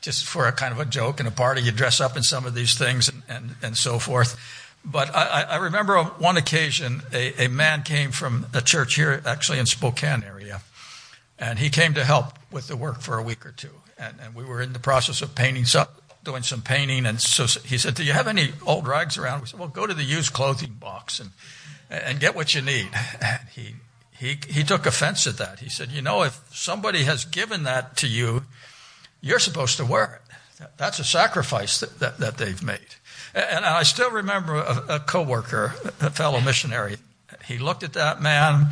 just 0.00 0.24
for 0.24 0.46
a 0.46 0.52
kind 0.52 0.72
of 0.72 0.80
a 0.80 0.84
joke 0.84 1.20
and 1.20 1.28
a 1.28 1.32
party, 1.32 1.62
you 1.62 1.72
dress 1.72 2.00
up 2.00 2.16
in 2.16 2.22
some 2.22 2.46
of 2.46 2.54
these 2.54 2.76
things 2.76 3.08
and, 3.08 3.22
and, 3.28 3.56
and 3.62 3.76
so 3.76 3.98
forth. 3.98 4.38
But 4.84 5.14
I, 5.14 5.42
I 5.42 5.56
remember 5.56 5.96
on 5.96 6.06
one 6.06 6.36
occasion, 6.36 7.02
a, 7.12 7.46
a 7.46 7.48
man 7.48 7.82
came 7.82 8.10
from 8.10 8.46
a 8.52 8.60
church 8.60 8.94
here, 8.94 9.22
actually 9.24 9.58
in 9.58 9.66
Spokane 9.66 10.22
area, 10.22 10.60
and 11.38 11.58
he 11.58 11.70
came 11.70 11.94
to 11.94 12.04
help 12.04 12.38
with 12.50 12.68
the 12.68 12.76
work 12.76 13.00
for 13.00 13.16
a 13.18 13.22
week 13.22 13.46
or 13.46 13.52
two. 13.52 13.70
And, 13.96 14.16
and 14.22 14.34
we 14.34 14.44
were 14.44 14.60
in 14.60 14.72
the 14.72 14.78
process 14.78 15.22
of 15.22 15.34
painting 15.34 15.64
doing 16.24 16.42
some 16.42 16.62
painting, 16.62 17.06
and 17.06 17.20
so 17.20 17.46
he 17.60 17.78
said, 17.78 17.94
"Do 17.94 18.02
you 18.02 18.12
have 18.12 18.26
any 18.26 18.52
old 18.66 18.88
rags 18.88 19.16
around?" 19.18 19.42
We 19.42 19.46
said, 19.46 19.60
"Well, 19.60 19.68
go 19.68 19.86
to 19.86 19.94
the 19.94 20.02
used 20.02 20.32
clothing 20.32 20.72
box 20.80 21.20
and 21.20 21.30
and 21.90 22.18
get 22.18 22.34
what 22.34 22.54
you 22.54 22.62
need." 22.62 22.88
And 23.20 23.48
he 23.54 23.74
he 24.10 24.38
he 24.48 24.64
took 24.64 24.86
offense 24.86 25.26
at 25.26 25.36
that. 25.36 25.60
He 25.60 25.68
said, 25.68 25.92
"You 25.92 26.02
know, 26.02 26.22
if 26.22 26.40
somebody 26.50 27.04
has 27.04 27.24
given 27.24 27.64
that 27.64 27.96
to 27.98 28.08
you, 28.08 28.44
you're 29.24 29.38
supposed 29.38 29.76
to 29.78 29.84
wear 29.84 30.20
it. 30.60 30.68
That's 30.76 30.98
a 30.98 31.04
sacrifice 31.04 31.80
that 31.80 31.98
that, 31.98 32.18
that 32.18 32.38
they've 32.38 32.62
made." 32.62 32.96
And 33.34 33.64
I 33.64 33.82
still 33.82 34.10
remember 34.10 34.54
a, 34.54 34.96
a 34.96 35.00
coworker, 35.00 35.74
a 36.00 36.10
fellow 36.10 36.40
missionary. 36.40 36.96
He 37.46 37.58
looked 37.58 37.82
at 37.82 37.94
that 37.94 38.22
man, 38.22 38.68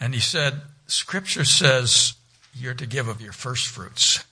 and 0.00 0.14
he 0.14 0.20
said, 0.20 0.62
"Scripture 0.86 1.44
says." 1.44 2.14
You're 2.54 2.74
to 2.74 2.86
give 2.86 3.08
of 3.08 3.22
your 3.22 3.32
first 3.32 3.66
fruits. 3.66 4.24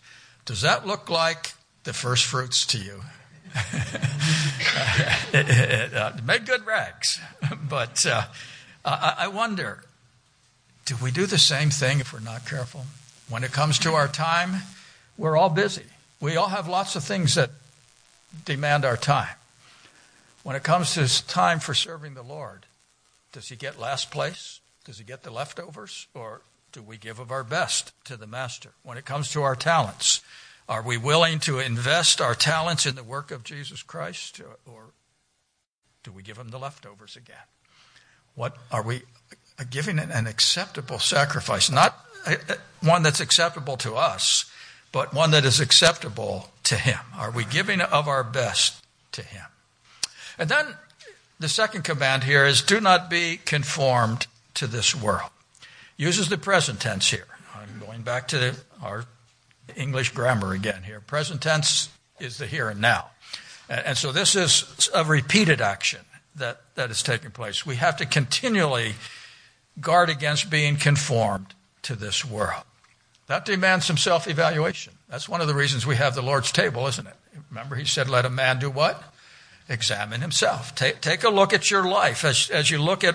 Does 0.45 0.61
that 0.61 0.87
look 0.87 1.09
like 1.09 1.55
the 1.85 1.93
first 1.93 2.25
fruits 2.25 2.67
to 2.67 2.79
you. 2.79 3.03
it, 5.33 5.49
it, 5.49 5.95
uh, 5.95 6.13
made 6.25 6.47
good 6.47 6.65
rags. 6.67 7.21
but 7.69 8.05
uh, 8.07 8.23
I, 8.85 9.15
I 9.21 9.29
wonder 9.29 9.83
do 10.85 10.97
we 11.03 11.11
do 11.11 11.27
the 11.27 11.39
same 11.39 11.71
thing 11.71 12.01
if 12.01 12.13
we're 12.13 12.21
not 12.21 12.47
careful? 12.47 12.87
When 13.29 13.45
it 13.45 13.53
comes 13.53 13.79
to 13.81 13.93
our 13.93 14.09
time, 14.09 14.63
we're 15.21 15.37
all 15.37 15.51
busy. 15.51 15.85
We 16.19 16.37
all 16.37 16.49
have 16.49 16.67
lots 16.67 16.97
of 16.97 17.05
things 17.05 17.35
that 17.35 17.51
demand 18.47 18.87
our 18.87 18.97
time. 18.97 19.37
When 20.43 20.57
it 20.57 20.63
comes 20.63 20.95
to 20.95 21.27
time 21.27 21.61
for 21.61 21.75
serving 21.75 22.15
the 22.15 22.23
Lord, 22.23 22.65
does 23.33 23.51
he 23.51 23.57
get 23.57 23.79
last 23.79 24.11
place? 24.11 24.61
Does 24.87 24.97
he 24.97 25.05
get 25.05 25.23
the 25.23 25.31
leftovers? 25.31 26.07
Or 26.15 26.41
do 26.73 26.83
we 26.83 26.97
give 26.97 27.19
of 27.19 27.31
our 27.31 27.45
best 27.45 27.93
to 28.07 28.17
the 28.17 28.27
Master? 28.27 28.71
When 28.83 28.97
it 28.97 29.05
comes 29.05 29.31
to 29.33 29.43
our 29.43 29.55
talents, 29.55 30.23
are 30.67 30.83
we 30.83 30.97
willing 30.97 31.39
to 31.41 31.59
invest 31.59 32.23
our 32.23 32.35
talents 32.35 32.87
in 32.87 32.95
the 32.95 33.05
work 33.05 33.31
of 33.31 33.45
Jesus 33.45 33.83
Christ? 33.83 34.41
Or 34.65 34.85
do 36.03 36.13
we 36.13 36.23
give 36.23 36.39
him 36.39 36.49
the 36.49 36.59
leftovers 36.59 37.15
again? 37.15 37.37
What 38.35 38.57
are 38.73 38.83
we 38.83 39.03
giving 39.69 39.99
an 39.99 40.27
acceptable 40.27 40.99
sacrifice? 40.99 41.71
Not 41.71 41.95
uh, 42.27 42.37
uh, 42.49 42.55
one 42.81 43.03
that's 43.03 43.21
acceptable 43.21 43.77
to 43.79 43.97
us, 43.97 44.51
but 44.93 45.15
one 45.15 45.31
that 45.31 45.45
is 45.45 45.61
acceptable 45.61 46.51
to 46.65 46.77
him. 46.77 46.99
Are 47.17 47.31
we 47.31 47.45
giving 47.45 47.81
of 47.81 48.09
our 48.09 48.25
best 48.25 48.85
to 49.13 49.23
him? 49.23 49.47
And 50.39 50.49
then 50.49 50.75
the 51.39 51.49
second 51.49 51.83
command 51.85 52.25
here 52.25 52.45
is 52.45 52.63
do 52.63 52.81
not 52.81 53.11
be 53.11 53.39
conformed 53.45 54.27
to 54.55 54.67
this 54.67 54.95
world. 54.95 55.31
Uses 55.97 56.29
the 56.29 56.39
present 56.39 56.81
tense 56.81 57.11
here. 57.11 57.27
I'm 57.55 57.79
going 57.79 58.03
back 58.03 58.29
to 58.29 58.55
our 58.83 59.05
English 59.77 60.11
grammar 60.11 60.53
again 60.53 60.83
here. 60.83 61.01
Present 61.01 61.43
tense 61.43 61.91
is 62.19 62.39
the 62.39 62.47
here 62.47 62.69
and 62.69 62.81
now. 62.81 63.11
And 63.69 63.97
so 63.97 64.11
this 64.11 64.35
is 64.35 64.91
a 64.95 65.05
repeated 65.05 65.61
action 65.61 66.01
that, 66.35 66.61
that 66.75 66.91
is 66.91 67.03
taking 67.03 67.31
place. 67.31 67.65
We 67.65 67.77
have 67.77 67.97
to 67.99 68.07
continually 68.07 68.95
guard 69.81 70.11
against 70.11 70.51
being 70.51 70.77
conformed 70.77 71.55
to 71.83 71.95
this 71.95 72.25
world. 72.25 72.65
That 73.31 73.45
demands 73.45 73.87
some 73.87 73.97
self 73.97 74.27
evaluation. 74.27 74.93
That's 75.09 75.29
one 75.29 75.41
of 75.41 75.47
the 75.47 75.55
reasons 75.55 75.87
we 75.87 75.95
have 75.95 76.17
the 76.17 76.21
Lord's 76.21 76.51
table, 76.51 76.89
isn't 76.89 77.07
it? 77.07 77.15
Remember, 77.49 77.77
he 77.77 77.85
said, 77.85 78.11
let 78.11 78.25
a 78.25 78.29
man 78.29 78.59
do 78.59 78.69
what? 78.69 79.01
Examine 79.69 80.21
himself. 80.21 80.75
Take, 80.75 81.01
take 81.01 81.23
a 81.23 81.29
look 81.29 81.53
at 81.53 81.71
your 81.71 81.87
life 81.87 82.25
as, 82.25 82.51
as 82.51 82.73
you 82.73 82.83
look 82.83 83.05
at, 83.05 83.15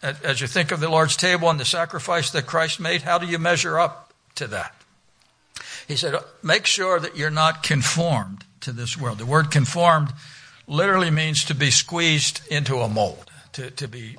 as 0.00 0.40
you 0.40 0.46
think 0.46 0.70
of 0.70 0.78
the 0.78 0.88
Lord's 0.88 1.16
table 1.16 1.50
and 1.50 1.58
the 1.58 1.64
sacrifice 1.64 2.30
that 2.30 2.46
Christ 2.46 2.78
made. 2.78 3.02
How 3.02 3.18
do 3.18 3.26
you 3.26 3.40
measure 3.40 3.80
up 3.80 4.14
to 4.36 4.46
that? 4.46 4.76
He 5.88 5.96
said, 5.96 6.14
make 6.40 6.64
sure 6.64 7.00
that 7.00 7.16
you're 7.16 7.28
not 7.28 7.64
conformed 7.64 8.44
to 8.60 8.70
this 8.70 8.96
world. 8.96 9.18
The 9.18 9.26
word 9.26 9.50
conformed 9.50 10.12
literally 10.68 11.10
means 11.10 11.44
to 11.46 11.54
be 11.56 11.72
squeezed 11.72 12.42
into 12.48 12.76
a 12.76 12.88
mold, 12.88 13.28
to, 13.54 13.72
to 13.72 13.88
be 13.88 14.18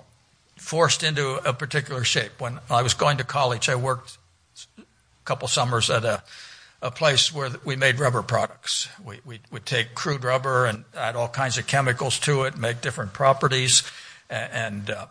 forced 0.58 1.02
into 1.02 1.36
a 1.48 1.54
particular 1.54 2.04
shape. 2.04 2.42
When 2.42 2.60
I 2.70 2.82
was 2.82 2.94
going 2.94 3.20
to 3.20 3.24
college, 3.24 3.70
I 3.70 3.76
worked 3.76 4.18
couple 5.28 5.48
summers 5.48 5.90
at 5.90 6.06
a, 6.06 6.24
a 6.82 6.90
place 6.90 7.34
where 7.34 7.50
we 7.66 7.76
made 7.76 8.00
rubber 8.00 8.24
products. 8.24 8.88
We, 9.04 9.20
we 9.26 9.40
would 9.52 9.66
take 9.66 9.94
crude 9.94 10.24
rubber 10.24 10.66
and 10.66 10.86
add 10.96 11.16
all 11.16 11.28
kinds 11.28 11.58
of 11.58 11.68
chemicals 11.68 12.20
to 12.22 12.44
it, 12.44 12.58
make 12.58 12.82
different 12.82 13.14
properties, 13.14 13.84
and, 14.30 14.90
uh, 14.90 15.08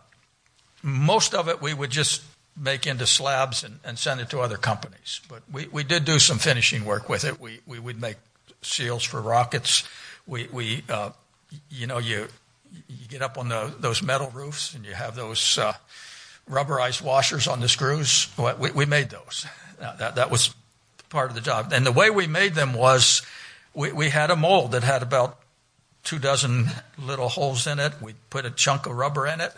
most 0.83 1.33
of 1.33 1.49
it 1.49 1.61
we 1.61 1.73
would 1.73 1.89
just 1.89 2.21
make 2.55 2.87
into 2.87 3.05
slabs 3.05 3.63
and, 3.63 3.79
and, 3.83 3.99
send 3.99 4.21
it 4.21 4.29
to 4.29 4.39
other 4.39 4.57
companies. 4.57 5.21
But 5.27 5.43
we, 5.51 5.67
we 5.67 5.83
did 5.83 6.05
do 6.05 6.17
some 6.19 6.37
finishing 6.37 6.85
work 6.85 7.09
with 7.09 7.23
it. 7.23 7.39
We, 7.39 7.59
we 7.65 7.79
would 7.79 7.99
make 7.99 8.17
seals 8.61 9.03
for 9.03 9.21
rockets. 9.21 9.87
We, 10.25 10.47
we 10.51 10.83
uh, 10.89 11.11
you 11.69 11.87
know, 11.87 11.97
you 11.97 12.27
you 12.87 13.07
get 13.07 13.21
up 13.21 13.37
on 13.37 13.49
the, 13.49 13.73
those 13.79 14.03
metal 14.03 14.29
roofs 14.33 14.73
and 14.73 14.85
you 14.85 14.93
have 14.93 15.15
those 15.15 15.57
uh, 15.57 15.73
rubberized 16.49 17.01
washers 17.01 17.47
on 17.47 17.59
the 17.59 17.69
screws. 17.69 18.27
We, 18.37 18.71
we 18.71 18.85
made 18.85 19.09
those. 19.09 19.45
That, 19.79 20.15
that 20.15 20.31
was 20.31 20.53
part 21.09 21.29
of 21.29 21.35
the 21.35 21.41
job. 21.41 21.71
And 21.73 21.85
the 21.85 21.91
way 21.91 22.09
we 22.09 22.27
made 22.27 22.55
them 22.55 22.73
was 22.73 23.21
we, 23.73 23.91
we 23.91 24.09
had 24.09 24.31
a 24.31 24.35
mold 24.35 24.71
that 24.71 24.83
had 24.83 25.03
about 25.03 25.39
two 26.03 26.19
dozen 26.19 26.67
little 26.97 27.29
holes 27.29 27.67
in 27.67 27.79
it. 27.79 27.93
We 28.01 28.13
put 28.29 28.45
a 28.45 28.51
chunk 28.51 28.85
of 28.85 28.95
rubber 28.95 29.27
in 29.27 29.41
it, 29.41 29.53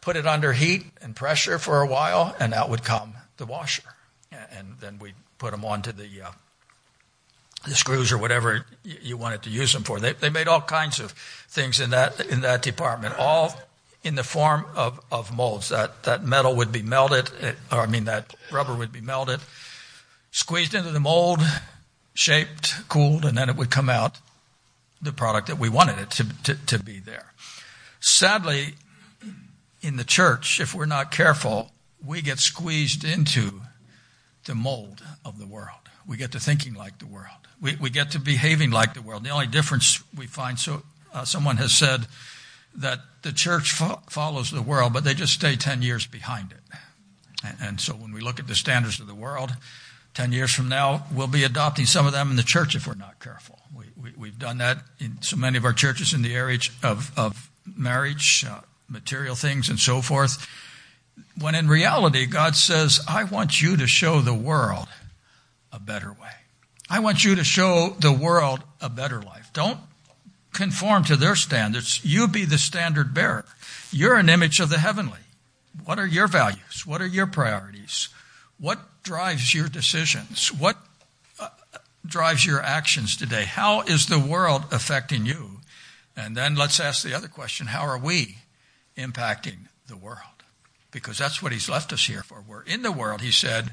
put 0.00 0.16
it 0.16 0.26
under 0.26 0.52
heat 0.52 0.86
and 1.00 1.14
pressure 1.14 1.58
for 1.58 1.80
a 1.80 1.86
while, 1.86 2.34
and 2.38 2.52
out 2.52 2.68
would 2.70 2.84
come 2.84 3.14
the 3.36 3.46
washer. 3.46 3.82
And 4.30 4.76
then 4.80 4.98
we 4.98 5.14
put 5.38 5.52
them 5.52 5.64
onto 5.64 5.92
the 5.92 6.08
uh, 6.26 6.30
the 7.66 7.74
screws 7.74 8.12
or 8.12 8.18
whatever 8.18 8.64
you 8.84 9.16
wanted 9.16 9.42
to 9.42 9.50
use 9.50 9.72
them 9.72 9.82
for. 9.82 9.98
They, 9.98 10.12
they 10.12 10.30
made 10.30 10.48
all 10.48 10.60
kinds 10.60 11.00
of 11.00 11.12
things 11.12 11.80
in 11.80 11.90
that 11.90 12.20
in 12.26 12.42
that 12.42 12.62
department, 12.62 13.14
all 13.18 13.58
in 14.08 14.14
the 14.14 14.24
form 14.24 14.64
of, 14.74 14.98
of 15.12 15.36
molds. 15.36 15.68
That 15.68 16.02
that 16.04 16.24
metal 16.24 16.56
would 16.56 16.72
be 16.72 16.82
melted, 16.82 17.30
eh, 17.42 17.52
or 17.70 17.80
I 17.80 17.86
mean 17.86 18.04
that 18.04 18.34
rubber 18.50 18.74
would 18.74 18.90
be 18.90 19.02
melted, 19.02 19.40
squeezed 20.30 20.74
into 20.74 20.90
the 20.90 20.98
mold, 20.98 21.40
shaped, 22.14 22.88
cooled, 22.88 23.26
and 23.26 23.36
then 23.36 23.50
it 23.50 23.56
would 23.56 23.70
come 23.70 23.90
out 23.90 24.18
the 25.02 25.12
product 25.12 25.48
that 25.48 25.58
we 25.58 25.68
wanted 25.68 25.98
it 25.98 26.10
to, 26.10 26.42
to, 26.42 26.54
to 26.66 26.82
be 26.82 26.98
there. 26.98 27.34
Sadly, 28.00 28.74
in 29.82 29.96
the 29.96 30.04
church, 30.04 30.58
if 30.58 30.74
we're 30.74 30.86
not 30.86 31.10
careful, 31.10 31.70
we 32.04 32.22
get 32.22 32.38
squeezed 32.38 33.04
into 33.04 33.60
the 34.46 34.54
mold 34.54 35.02
of 35.22 35.38
the 35.38 35.46
world. 35.46 35.68
We 36.06 36.16
get 36.16 36.32
to 36.32 36.40
thinking 36.40 36.72
like 36.72 36.98
the 36.98 37.06
world. 37.06 37.46
We, 37.60 37.76
we 37.76 37.90
get 37.90 38.12
to 38.12 38.18
behaving 38.18 38.70
like 38.70 38.94
the 38.94 39.02
world. 39.02 39.22
The 39.22 39.30
only 39.30 39.46
difference 39.46 40.02
we 40.16 40.26
find, 40.26 40.58
so 40.58 40.82
uh, 41.12 41.26
someone 41.26 41.58
has 41.58 41.72
said 41.72 42.06
that 42.74 43.00
the 43.22 43.32
church 43.32 43.72
fo- 43.72 44.00
follows 44.08 44.50
the 44.50 44.62
world, 44.62 44.92
but 44.92 45.04
they 45.04 45.14
just 45.14 45.34
stay 45.34 45.56
10 45.56 45.82
years 45.82 46.06
behind 46.06 46.52
it. 46.52 46.78
And, 47.44 47.56
and 47.60 47.80
so 47.80 47.94
when 47.94 48.12
we 48.12 48.20
look 48.20 48.38
at 48.38 48.46
the 48.46 48.54
standards 48.54 49.00
of 49.00 49.06
the 49.06 49.14
world, 49.14 49.56
10 50.14 50.32
years 50.32 50.52
from 50.52 50.68
now, 50.68 51.06
we'll 51.12 51.26
be 51.26 51.44
adopting 51.44 51.86
some 51.86 52.06
of 52.06 52.12
them 52.12 52.30
in 52.30 52.36
the 52.36 52.42
church 52.42 52.74
if 52.74 52.86
we're 52.86 52.94
not 52.94 53.20
careful. 53.20 53.58
We, 53.74 54.12
we, 54.16 54.28
have 54.28 54.38
done 54.38 54.58
that 54.58 54.78
in 54.98 55.22
so 55.22 55.36
many 55.36 55.58
of 55.58 55.64
our 55.64 55.72
churches 55.72 56.12
in 56.12 56.22
the 56.22 56.34
area 56.34 56.58
of, 56.82 57.16
of 57.16 57.50
marriage, 57.76 58.44
uh, 58.48 58.60
material 58.88 59.34
things, 59.34 59.68
and 59.68 59.78
so 59.78 60.00
forth. 60.00 60.46
When 61.40 61.54
in 61.54 61.68
reality, 61.68 62.26
God 62.26 62.56
says, 62.56 63.00
I 63.08 63.24
want 63.24 63.60
you 63.60 63.76
to 63.76 63.86
show 63.86 64.20
the 64.20 64.34
world 64.34 64.88
a 65.72 65.78
better 65.78 66.10
way. 66.10 66.30
I 66.90 67.00
want 67.00 67.24
you 67.24 67.34
to 67.36 67.44
show 67.44 67.94
the 68.00 68.12
world 68.12 68.60
a 68.80 68.88
better 68.88 69.20
life. 69.20 69.50
Don't 69.52 69.78
conform 70.52 71.04
to 71.04 71.16
their 71.16 71.36
standards. 71.36 72.04
You 72.04 72.28
be 72.28 72.44
the 72.44 72.58
standard 72.58 73.14
bearer. 73.14 73.44
You're 73.90 74.16
an 74.16 74.28
image 74.28 74.60
of 74.60 74.70
the 74.70 74.78
heavenly. 74.78 75.18
What 75.84 75.98
are 75.98 76.06
your 76.06 76.26
values? 76.26 76.86
What 76.86 77.00
are 77.00 77.06
your 77.06 77.26
priorities? 77.26 78.08
What 78.58 78.80
drives 79.02 79.54
your 79.54 79.68
decisions? 79.68 80.52
What 80.52 80.76
uh, 81.38 81.48
drives 82.04 82.44
your 82.44 82.60
actions 82.60 83.16
today? 83.16 83.44
How 83.44 83.82
is 83.82 84.06
the 84.06 84.18
world 84.18 84.64
affecting 84.72 85.24
you? 85.24 85.60
And 86.16 86.36
then 86.36 86.56
let's 86.56 86.80
ask 86.80 87.02
the 87.02 87.14
other 87.14 87.28
question 87.28 87.68
how 87.68 87.82
are 87.82 87.98
we 87.98 88.38
impacting 88.96 89.68
the 89.86 89.96
world? 89.96 90.18
Because 90.90 91.16
that's 91.16 91.42
what 91.42 91.52
he's 91.52 91.68
left 91.68 91.92
us 91.92 92.06
here 92.06 92.22
for. 92.22 92.42
We're 92.46 92.62
in 92.62 92.82
the 92.82 92.90
world, 92.90 93.20
he 93.20 93.30
said, 93.30 93.70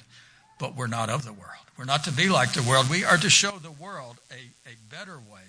but 0.60 0.76
we're 0.76 0.88
not 0.88 1.10
of 1.10 1.26
the 1.26 1.34
world. 1.34 1.52
We're 1.78 1.86
not 1.86 2.04
to 2.06 2.12
be 2.12 2.30
like 2.30 2.54
the 2.54 2.62
world. 2.62 2.90
We 2.90 3.04
are 3.04 3.18
to 3.18 3.30
show 3.30 3.58
the 3.58 3.72
world 3.72 4.18
a, 4.32 4.70
a 4.70 4.76
better 4.90 5.18
way, 5.18 5.42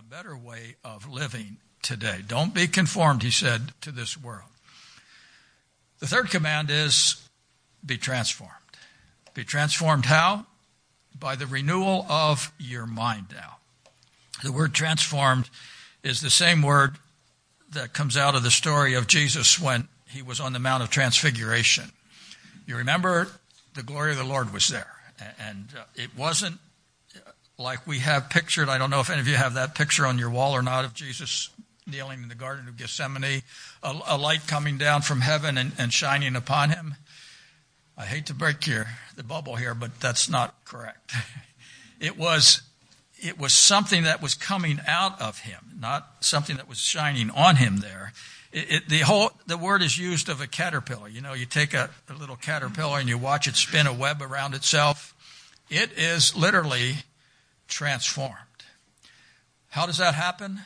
a, 0.00 0.02
better 0.02 0.36
way 0.36 0.76
of 0.82 1.10
living 1.10 1.58
today. 1.82 2.20
Don't 2.26 2.54
be 2.54 2.66
conformed, 2.66 3.22
he 3.22 3.30
said, 3.30 3.72
to 3.82 3.90
this 3.90 4.16
world. 4.16 4.48
The 5.98 6.06
third 6.06 6.30
command 6.30 6.70
is 6.70 7.28
be 7.84 7.98
transformed. 7.98 8.52
Be 9.34 9.44
transformed 9.44 10.06
how? 10.06 10.46
By 11.18 11.36
the 11.36 11.46
renewal 11.46 12.06
of 12.08 12.52
your 12.58 12.86
mind 12.86 13.26
now. 13.32 13.58
The 14.42 14.52
word 14.52 14.72
transformed 14.72 15.50
is 16.02 16.20
the 16.20 16.30
same 16.30 16.62
word 16.62 16.96
that 17.72 17.92
comes 17.92 18.16
out 18.16 18.34
of 18.34 18.42
the 18.42 18.50
story 18.50 18.94
of 18.94 19.06
Jesus 19.06 19.60
when 19.60 19.88
he 20.08 20.22
was 20.22 20.40
on 20.40 20.54
the 20.54 20.58
Mount 20.58 20.82
of 20.82 20.90
Transfiguration. 20.90 21.92
You 22.66 22.76
remember 22.76 23.28
the 23.74 23.82
glory 23.82 24.12
of 24.12 24.18
the 24.18 24.24
Lord 24.24 24.52
was 24.52 24.68
there. 24.68 24.92
And 25.38 25.68
uh, 25.78 25.82
it 25.94 26.16
wasn't 26.16 26.58
like 27.60 27.86
we 27.86 27.98
have 27.98 28.30
pictured. 28.30 28.68
I 28.68 28.78
don't 28.78 28.90
know 28.90 29.00
if 29.00 29.10
any 29.10 29.20
of 29.20 29.28
you 29.28 29.36
have 29.36 29.54
that 29.54 29.74
picture 29.74 30.06
on 30.06 30.18
your 30.18 30.30
wall 30.30 30.52
or 30.52 30.62
not 30.62 30.84
of 30.84 30.94
Jesus 30.94 31.50
kneeling 31.86 32.22
in 32.22 32.28
the 32.28 32.34
Garden 32.34 32.68
of 32.68 32.76
Gethsemane, 32.76 33.42
a, 33.82 34.00
a 34.06 34.16
light 34.16 34.46
coming 34.46 34.78
down 34.78 35.02
from 35.02 35.20
heaven 35.20 35.58
and, 35.58 35.72
and, 35.78 35.92
shining 35.92 36.36
upon 36.36 36.70
him. 36.70 36.94
I 37.96 38.04
hate 38.04 38.26
to 38.26 38.34
break 38.34 38.66
your, 38.66 38.86
the 39.16 39.24
bubble 39.24 39.56
here, 39.56 39.74
but 39.74 40.00
that's 40.00 40.28
not 40.28 40.64
correct. 40.64 41.12
It 42.02 42.16
was, 42.16 42.62
it 43.18 43.38
was 43.38 43.52
something 43.52 44.04
that 44.04 44.22
was 44.22 44.34
coming 44.34 44.80
out 44.86 45.20
of 45.20 45.40
him, 45.40 45.72
not 45.78 46.08
something 46.20 46.56
that 46.56 46.66
was 46.66 46.78
shining 46.78 47.28
on 47.28 47.56
him 47.56 47.80
there. 47.80 48.14
It, 48.52 48.72
it, 48.72 48.88
the 48.88 49.00
whole 49.00 49.32
the 49.46 49.58
word 49.58 49.82
is 49.82 49.98
used 49.98 50.30
of 50.30 50.40
a 50.40 50.46
caterpillar. 50.46 51.08
You 51.08 51.20
know, 51.20 51.34
you 51.34 51.44
take 51.44 51.74
a, 51.74 51.90
a 52.08 52.14
little 52.14 52.36
caterpillar 52.36 53.00
and 53.00 53.06
you 53.06 53.18
watch 53.18 53.46
it 53.46 53.54
spin 53.54 53.86
a 53.86 53.92
web 53.92 54.22
around 54.22 54.54
itself. 54.54 55.14
It 55.68 55.92
is 55.98 56.34
literally 56.34 56.94
transformed. 57.70 58.34
How 59.68 59.86
does 59.86 59.98
that 59.98 60.14
happen? 60.14 60.60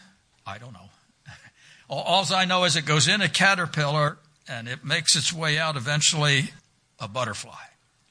I 0.46 0.58
don't 0.58 0.72
know. 0.72 0.90
All 1.88 2.26
I 2.32 2.44
know 2.44 2.64
is 2.64 2.74
it 2.74 2.86
goes 2.86 3.06
in 3.06 3.20
a 3.20 3.28
caterpillar 3.28 4.18
and 4.48 4.66
it 4.68 4.84
makes 4.84 5.14
its 5.14 5.32
way 5.32 5.58
out 5.58 5.76
eventually 5.76 6.50
a 6.98 7.06
butterfly. 7.06 7.52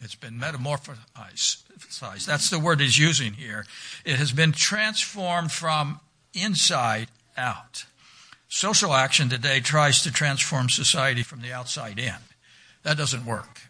It's 0.02 0.16
been 0.16 0.40
metamorphosized. 0.40 2.26
That's 2.26 2.50
the 2.50 2.60
word 2.60 2.80
he's 2.82 3.00
using 3.00 3.34
here. 3.34 3.66
It 4.06 4.18
has 4.18 4.32
been 4.32 4.52
transformed 4.52 5.52
from 5.52 6.00
inside 6.34 7.08
out. 7.38 7.86
Social 8.50 8.94
action 8.94 9.30
today 9.30 9.60
tries 9.62 10.04
to 10.04 10.12
transform 10.12 10.70
society 10.70 11.24
from 11.24 11.42
the 11.42 11.52
outside 11.52 11.98
in. 11.98 12.16
That 12.84 12.98
doesn't 12.98 13.26
work. 13.26 13.62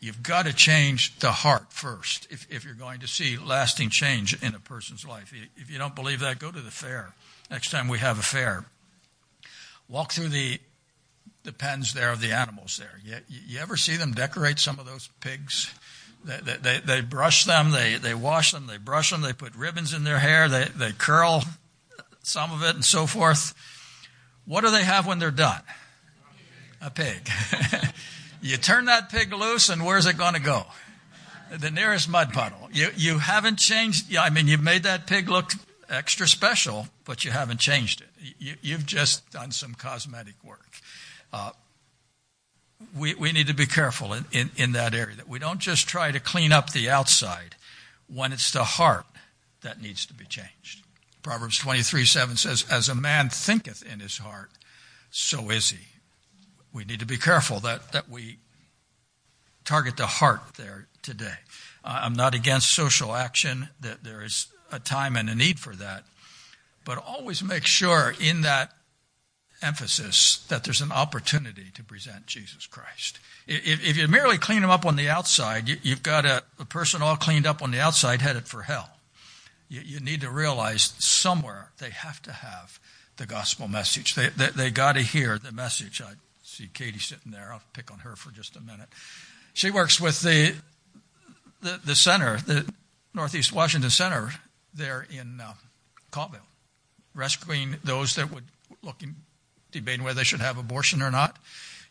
You've 0.00 0.22
got 0.22 0.46
to 0.46 0.52
change 0.52 1.18
the 1.18 1.32
heart 1.32 1.72
first 1.72 2.26
if, 2.30 2.46
if 2.50 2.64
you're 2.64 2.74
going 2.74 3.00
to 3.00 3.06
see 3.06 3.36
lasting 3.36 3.90
change 3.90 4.40
in 4.42 4.54
a 4.54 4.58
person's 4.58 5.06
life. 5.06 5.32
If 5.56 5.70
you 5.70 5.78
don't 5.78 5.94
believe 5.94 6.20
that, 6.20 6.38
go 6.38 6.50
to 6.50 6.60
the 6.60 6.70
fair. 6.70 7.12
Next 7.50 7.70
time 7.70 7.88
we 7.88 7.98
have 7.98 8.18
a 8.18 8.22
fair, 8.22 8.64
walk 9.88 10.12
through 10.12 10.28
the 10.28 10.60
the 11.44 11.52
pens 11.52 11.94
there 11.94 12.12
of 12.12 12.20
the 12.20 12.32
animals 12.32 12.76
there. 12.76 13.00
You, 13.02 13.16
you 13.28 13.58
ever 13.58 13.76
see 13.76 13.96
them 13.96 14.12
decorate 14.12 14.58
some 14.58 14.78
of 14.78 14.84
those 14.84 15.08
pigs? 15.20 15.72
They, 16.22 16.56
they, 16.60 16.80
they, 16.84 17.00
brush 17.00 17.44
them, 17.44 17.70
they, 17.70 17.94
they 17.94 18.12
wash 18.12 18.52
them, 18.52 18.66
they 18.66 18.76
brush 18.76 19.10
them, 19.10 19.22
they 19.22 19.32
put 19.32 19.54
ribbons 19.54 19.94
in 19.94 20.04
their 20.04 20.18
hair, 20.18 20.48
they, 20.48 20.64
they 20.64 20.92
curl 20.92 21.44
some 22.22 22.52
of 22.52 22.62
it 22.62 22.74
and 22.74 22.84
so 22.84 23.06
forth. 23.06 23.54
What 24.44 24.62
do 24.62 24.70
they 24.70 24.84
have 24.84 25.06
when 25.06 25.18
they're 25.18 25.30
done? 25.30 25.62
A 26.82 26.90
pig. 26.90 27.30
you 28.40 28.56
turn 28.56 28.86
that 28.86 29.10
pig 29.10 29.32
loose, 29.32 29.68
and 29.68 29.84
where's 29.84 30.06
it 30.06 30.16
going 30.16 30.34
to 30.34 30.40
go? 30.40 30.66
The 31.50 31.70
nearest 31.70 32.08
mud 32.08 32.32
puddle. 32.32 32.68
You, 32.72 32.88
you 32.96 33.18
haven't 33.18 33.56
changed, 33.58 34.14
I 34.16 34.30
mean, 34.30 34.48
you've 34.48 34.62
made 34.62 34.82
that 34.82 35.06
pig 35.06 35.28
look 35.28 35.52
extra 35.88 36.28
special, 36.28 36.88
but 37.04 37.24
you 37.24 37.30
haven't 37.30 37.60
changed 37.60 38.02
it. 38.02 38.34
You, 38.38 38.54
you've 38.60 38.86
just 38.86 39.30
done 39.30 39.50
some 39.50 39.74
cosmetic 39.74 40.34
work. 40.44 40.78
Uh, 41.32 41.52
we, 42.96 43.14
we 43.14 43.32
need 43.32 43.46
to 43.48 43.54
be 43.54 43.66
careful 43.66 44.12
in, 44.12 44.24
in, 44.30 44.50
in 44.56 44.72
that 44.72 44.94
area 44.94 45.16
that 45.16 45.28
we 45.28 45.38
don't 45.38 45.60
just 45.60 45.88
try 45.88 46.12
to 46.12 46.20
clean 46.20 46.52
up 46.52 46.70
the 46.70 46.88
outside 46.88 47.56
when 48.06 48.32
it's 48.32 48.52
the 48.52 48.64
heart 48.64 49.06
that 49.62 49.82
needs 49.82 50.06
to 50.06 50.14
be 50.14 50.24
changed. 50.24 50.82
Proverbs 51.22 51.58
23 51.58 52.04
7 52.04 52.36
says, 52.36 52.64
As 52.70 52.88
a 52.88 52.94
man 52.94 53.28
thinketh 53.28 53.82
in 53.82 54.00
his 54.00 54.18
heart, 54.18 54.50
so 55.10 55.50
is 55.50 55.70
he. 55.70 55.97
We 56.72 56.84
need 56.84 57.00
to 57.00 57.06
be 57.06 57.16
careful 57.16 57.60
that, 57.60 57.92
that 57.92 58.08
we 58.08 58.38
target 59.64 59.96
the 59.96 60.06
heart 60.06 60.40
there 60.56 60.86
today. 61.02 61.38
Uh, 61.84 62.00
I'm 62.02 62.14
not 62.14 62.34
against 62.34 62.70
social 62.74 63.14
action, 63.14 63.68
that 63.80 64.04
there 64.04 64.22
is 64.22 64.48
a 64.70 64.78
time 64.78 65.16
and 65.16 65.28
a 65.28 65.34
need 65.34 65.58
for 65.58 65.74
that. 65.76 66.04
But 66.84 66.98
always 66.98 67.42
make 67.42 67.66
sure 67.66 68.14
in 68.20 68.42
that 68.42 68.72
emphasis 69.62 70.44
that 70.48 70.64
there's 70.64 70.80
an 70.80 70.92
opportunity 70.92 71.66
to 71.74 71.82
present 71.82 72.26
Jesus 72.26 72.66
Christ. 72.66 73.18
If, 73.46 73.84
if 73.84 73.96
you 73.96 74.08
merely 74.08 74.38
clean 74.38 74.62
them 74.62 74.70
up 74.70 74.86
on 74.86 74.96
the 74.96 75.08
outside, 75.08 75.68
you, 75.68 75.76
have 75.90 76.02
got 76.02 76.24
a, 76.24 76.42
a, 76.58 76.64
person 76.64 77.02
all 77.02 77.16
cleaned 77.16 77.46
up 77.46 77.62
on 77.62 77.70
the 77.70 77.80
outside 77.80 78.22
headed 78.22 78.46
for 78.46 78.62
hell. 78.62 78.90
You, 79.68 79.80
you, 79.84 80.00
need 80.00 80.20
to 80.20 80.30
realize 80.30 80.94
somewhere 80.98 81.70
they 81.78 81.90
have 81.90 82.22
to 82.22 82.32
have 82.32 82.78
the 83.16 83.26
gospel 83.26 83.68
message. 83.68 84.14
They, 84.14 84.28
they, 84.28 84.48
they 84.48 84.70
got 84.70 84.92
to 84.92 85.02
hear 85.02 85.38
the 85.38 85.52
message. 85.52 86.00
I 86.00 86.12
see 86.58 86.68
Katie 86.72 86.98
sitting 86.98 87.30
there. 87.30 87.52
I'll 87.52 87.62
pick 87.72 87.92
on 87.92 88.00
her 88.00 88.16
for 88.16 88.30
just 88.32 88.56
a 88.56 88.60
minute. 88.60 88.88
She 89.54 89.70
works 89.70 90.00
with 90.00 90.22
the, 90.22 90.54
the, 91.62 91.80
the 91.84 91.94
center, 91.94 92.38
the 92.38 92.68
Northeast 93.14 93.52
Washington 93.52 93.90
Center 93.90 94.30
there 94.74 95.06
in 95.08 95.40
uh, 95.40 95.54
Colville, 96.10 96.40
rescuing 97.14 97.76
those 97.84 98.16
that 98.16 98.32
would 98.32 98.44
looking 98.82 99.14
debating 99.70 100.04
whether 100.04 100.16
they 100.16 100.24
should 100.24 100.40
have 100.40 100.58
abortion 100.58 101.02
or 101.02 101.10
not. 101.10 101.38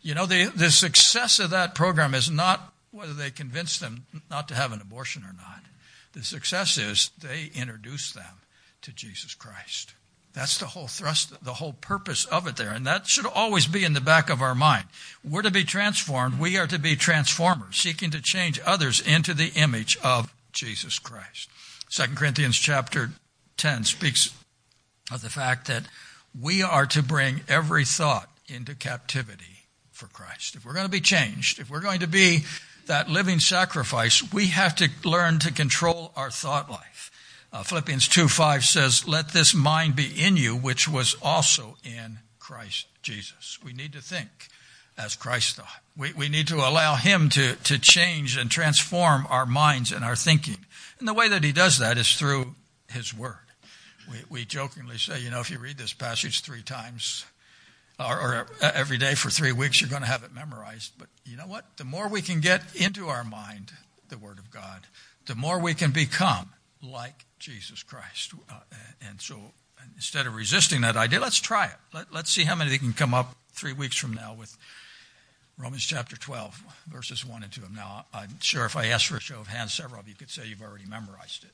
You 0.02 0.16
know, 0.16 0.26
the, 0.26 0.46
the 0.46 0.72
success 0.72 1.40
of 1.40 1.50
that 1.52 1.76
program 1.76 2.14
is 2.14 2.30
not 2.30 2.74
whether 2.92 3.14
they 3.14 3.30
convince 3.30 3.78
them 3.78 4.06
not 4.30 4.48
to 4.48 4.56
have 4.56 4.72
an 4.72 4.82
abortion 4.82 5.24
or 5.24 5.34
not. 5.34 5.62
The 6.14 6.24
success 6.24 6.78
is 6.78 7.12
they 7.22 7.52
introduce 7.54 8.12
them 8.12 8.42
to 8.82 8.92
Jesus 8.92 9.34
Christ. 9.34 9.94
That's 10.38 10.60
the 10.60 10.68
whole 10.68 10.86
thrust, 10.86 11.44
the 11.44 11.56
whole 11.56 11.74
purpose 11.74 12.26
of 12.26 12.46
it 12.46 12.58
there. 12.58 12.70
And 12.70 12.86
that 12.86 13.08
should 13.08 13.26
always 13.26 13.66
be 13.66 13.84
in 13.84 13.94
the 13.94 14.02
back 14.02 14.30
of 14.30 14.40
our 14.40 14.54
mind. 14.54 14.86
We're 15.28 15.42
to 15.42 15.50
be 15.50 15.64
transformed. 15.64 16.40
We 16.40 16.58
are 16.58 16.68
to 16.68 16.78
be 16.78 16.96
transformers, 16.96 17.78
seeking 17.78 18.12
to 18.12 18.22
change 18.22 18.60
others 18.64 19.00
into 19.00 19.34
the 19.34 19.52
image 19.56 19.98
of 20.04 20.32
Jesus 20.52 21.00
Christ. 21.00 21.50
2 21.90 22.14
Corinthians 22.14 22.56
chapter 22.56 23.10
10 23.58 23.86
speaks 23.86 24.32
of 25.12 25.24
the 25.24 25.30
fact 25.32 25.66
that 25.70 25.88
we 26.40 26.62
are 26.62 26.86
to 26.86 27.02
bring 27.02 27.42
every 27.48 27.84
thought 27.84 28.30
into 28.48 28.76
captivity 28.76 29.66
for 29.92 30.06
Christ. 30.06 30.56
If 30.56 30.68
we're 30.68 30.74
going 30.74 30.86
to 30.86 30.92
be 30.92 31.02
changed, 31.02 31.58
if 31.58 31.68
we're 31.68 31.80
going 31.80 32.02
to 32.02 32.08
be 32.08 32.44
that 32.86 33.10
living 33.10 33.40
sacrifice, 33.40 34.22
we 34.32 34.50
have 34.50 34.76
to 34.76 34.90
learn 35.04 35.40
to 35.40 35.52
control 35.52 36.12
our 36.16 36.30
thought 36.30 36.70
life. 36.70 37.10
Uh, 37.58 37.64
Philippians 37.64 38.08
2 38.08 38.28
5 38.28 38.64
says, 38.64 39.08
Let 39.08 39.30
this 39.30 39.56
mind 39.56 39.96
be 39.96 40.06
in 40.06 40.38
you, 40.38 40.56
which 40.56 40.88
was 40.88 41.16
also 41.24 41.76
in 41.84 42.20
Christ 42.38 42.86
Jesus. 43.02 43.58
We 43.64 43.74
need 43.74 43.94
to 43.94 44.02
think 44.02 44.30
as 44.96 45.16
Christ 45.16 45.56
thought. 45.56 45.82
We, 45.98 46.14
we 46.14 46.30
need 46.30 46.48
to 46.50 46.58
allow 46.58 46.94
Him 46.96 47.30
to, 47.30 47.56
to 47.56 47.80
change 47.80 48.38
and 48.38 48.52
transform 48.52 49.26
our 49.32 49.48
minds 49.48 49.92
and 49.92 50.06
our 50.06 50.16
thinking. 50.16 50.58
And 51.00 51.08
the 51.08 51.16
way 51.16 51.30
that 51.30 51.44
He 51.44 51.52
does 51.52 51.80
that 51.80 51.98
is 51.98 52.14
through 52.14 52.54
His 52.90 53.12
Word 53.12 53.38
we, 54.08 54.18
we 54.30 54.46
jokingly 54.46 55.00
say, 55.00 55.20
you 55.20 55.32
know, 55.32 55.40
if 55.40 55.50
you 55.50 55.58
read 55.58 55.80
this 55.80 55.94
passage 55.94 56.42
three 56.42 56.62
times 56.62 57.26
or, 58.00 58.06
or 58.06 58.48
every 58.62 59.00
day 59.00 59.16
for 59.16 59.32
three 59.32 59.52
weeks, 59.52 59.82
you're 59.82 59.90
going 59.90 60.04
to 60.04 60.08
have 60.08 60.24
it 60.24 60.32
memorized. 60.32 60.94
But 60.98 61.08
you 61.26 61.36
know 61.36 61.48
what? 61.48 61.66
The 61.78 61.86
more 61.86 62.08
we 62.08 62.22
can 62.22 62.40
get 62.40 62.62
into 62.76 63.08
our 63.08 63.24
mind 63.24 63.72
the 64.10 64.18
Word 64.20 64.38
of 64.38 64.52
God, 64.52 64.88
the 65.26 65.36
more 65.36 65.60
we 65.60 65.74
can 65.74 65.92
become 65.92 66.52
like 66.82 67.26
Jesus 67.40 67.84
Christ. 67.84 68.34
Uh, 68.50 68.60
and 69.08 69.22
so 69.22 69.38
instead 69.96 70.28
of 70.28 70.36
resisting 70.36 70.82
that 70.82 70.96
idea, 70.96 71.20
let's 71.20 71.40
try 71.40 71.66
it. 71.66 71.76
Let, 71.94 72.14
let's 72.14 72.32
see 72.32 72.44
how 72.44 72.56
many 72.56 72.78
can 72.78 72.94
come 72.94 73.14
up 73.14 73.36
three 73.52 73.74
weeks 73.74 73.98
from 73.98 74.14
now 74.14 74.34
with 74.34 74.58
Romans 75.58 75.84
chapter 75.84 76.16
12, 76.16 76.62
verses 76.88 77.26
1 77.26 77.44
and 77.44 77.52
2. 77.52 77.62
Now, 77.76 78.06
I'm 78.14 78.40
sure 78.42 78.66
if 78.66 78.76
I 78.76 78.88
asked 78.88 79.08
for 79.08 79.18
a 79.18 79.22
show 79.22 79.40
of 79.40 79.48
hands, 79.48 79.74
several 79.74 80.00
of 80.00 80.08
you 80.08 80.16
could 80.16 80.30
say 80.30 80.46
you've 80.46 80.62
already 80.62 80.86
memorized 80.86 81.44
it 81.44 81.52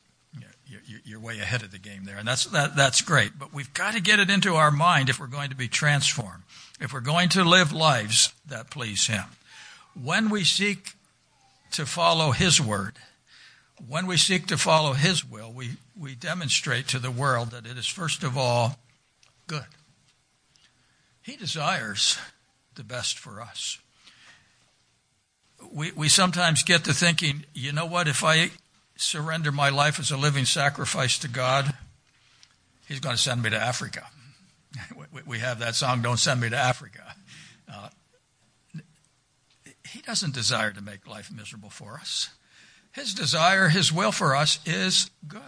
you're, 0.67 1.00
you're, 1.06 1.19
way 1.19 1.39
ahead 1.39 1.62
of 1.62 1.72
the 1.72 1.78
game 1.78 2.06
there, 2.06 2.17
and 2.17 2.28
that's 2.28 2.46
that, 2.46 2.76
that's 2.76 3.02
great. 3.02 3.38
But 3.38 3.54
we've 3.54 3.74
got 3.74 3.93
to 3.93 4.02
get 4.02 4.19
it 4.19 4.30
into 4.30 4.56
our 4.56 4.72
mind 4.72 5.10
if 5.10 5.19
we're 5.19 5.28
going 5.28 5.50
to 5.50 5.56
be 5.56 5.67
transformed, 5.67 6.43
if 6.80 6.93
we're 6.93 7.02
going 7.02 7.30
to 7.30 7.43
live 7.43 7.72
lives 7.72 8.34
that 8.48 8.69
please 8.69 9.08
Him. 9.08 9.26
When 10.02 10.30
we 10.30 10.43
seek 10.43 10.93
to 11.72 11.86
follow 11.86 12.32
His 12.32 12.60
word, 12.60 12.96
when 13.88 14.08
we 14.08 14.18
seek 14.18 14.48
to 14.48 14.58
follow 14.58 14.94
His 14.94 15.26
will, 15.26 15.52
we 15.52 15.72
we 16.00 16.16
demonstrate 16.16 16.88
to 16.90 17.00
the 17.00 17.12
world 17.12 17.52
that 17.52 17.66
it 17.66 17.78
is 17.78 17.88
first 17.88 18.24
of 18.24 18.38
all 18.38 18.78
good. 19.48 19.66
He 21.22 21.36
desires 21.36 22.18
the 22.76 22.84
best 22.84 23.18
for 23.18 23.42
us. 23.42 23.78
We, 25.72 25.92
we 25.92 26.10
sometimes 26.10 26.64
get 26.64 26.84
to 26.86 26.94
thinking, 26.94 27.46
you 27.54 27.72
know 27.72 27.86
what, 27.86 28.08
if 28.08 28.24
I 28.24 28.52
surrender 28.98 29.52
my 29.52 29.70
life 29.70 30.00
as 30.00 30.12
a 30.12 30.18
living 30.18 30.46
sacrifice 30.46 31.18
to 31.20 31.28
God, 31.28 31.74
He's 32.88 33.00
going 33.00 33.16
to 33.16 33.22
send 33.22 33.42
me 33.42 33.50
to 33.50 33.58
Africa. 33.58 34.08
we 35.26 35.40
have 35.40 35.60
that 35.60 35.76
song, 35.76 36.02
Don't 36.02 36.18
Send 36.18 36.42
Me 36.42 36.50
to 36.50 36.58
Africa. 36.58 37.16
Uh, 37.72 37.90
he 39.88 40.02
doesn't 40.02 40.34
desire 40.34 40.72
to 40.72 40.82
make 40.82 41.08
life 41.08 41.32
miserable 41.32 41.70
for 41.70 41.94
us. 41.94 42.30
His 42.93 43.13
desire, 43.13 43.69
His 43.69 43.91
will 43.91 44.12
for 44.12 44.36
us 44.36 44.60
is 44.65 45.10
good. 45.27 45.41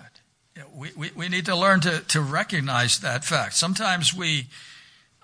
We, 0.73 0.89
we, 0.95 1.11
we 1.15 1.29
need 1.29 1.45
to 1.45 1.55
learn 1.55 1.79
to, 1.81 1.99
to 1.99 2.21
recognize 2.21 2.99
that 2.99 3.23
fact. 3.23 3.53
Sometimes 3.53 4.13
we 4.13 4.47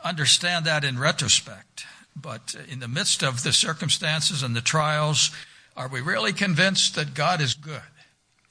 understand 0.04 0.66
that 0.66 0.84
in 0.84 1.00
retrospect, 1.00 1.86
but 2.16 2.56
in 2.70 2.80
the 2.80 2.88
midst 2.88 3.24
of 3.24 3.44
the 3.44 3.52
circumstances 3.52 4.44
and 4.44 4.56
the 4.56 4.62
trials, 4.62 5.32
are 5.76 5.88
we 5.88 6.02
really 6.02 6.34
convinced 6.34 6.96
that 6.96 7.14
God 7.14 7.42
is 7.42 7.54
good? 7.54 7.82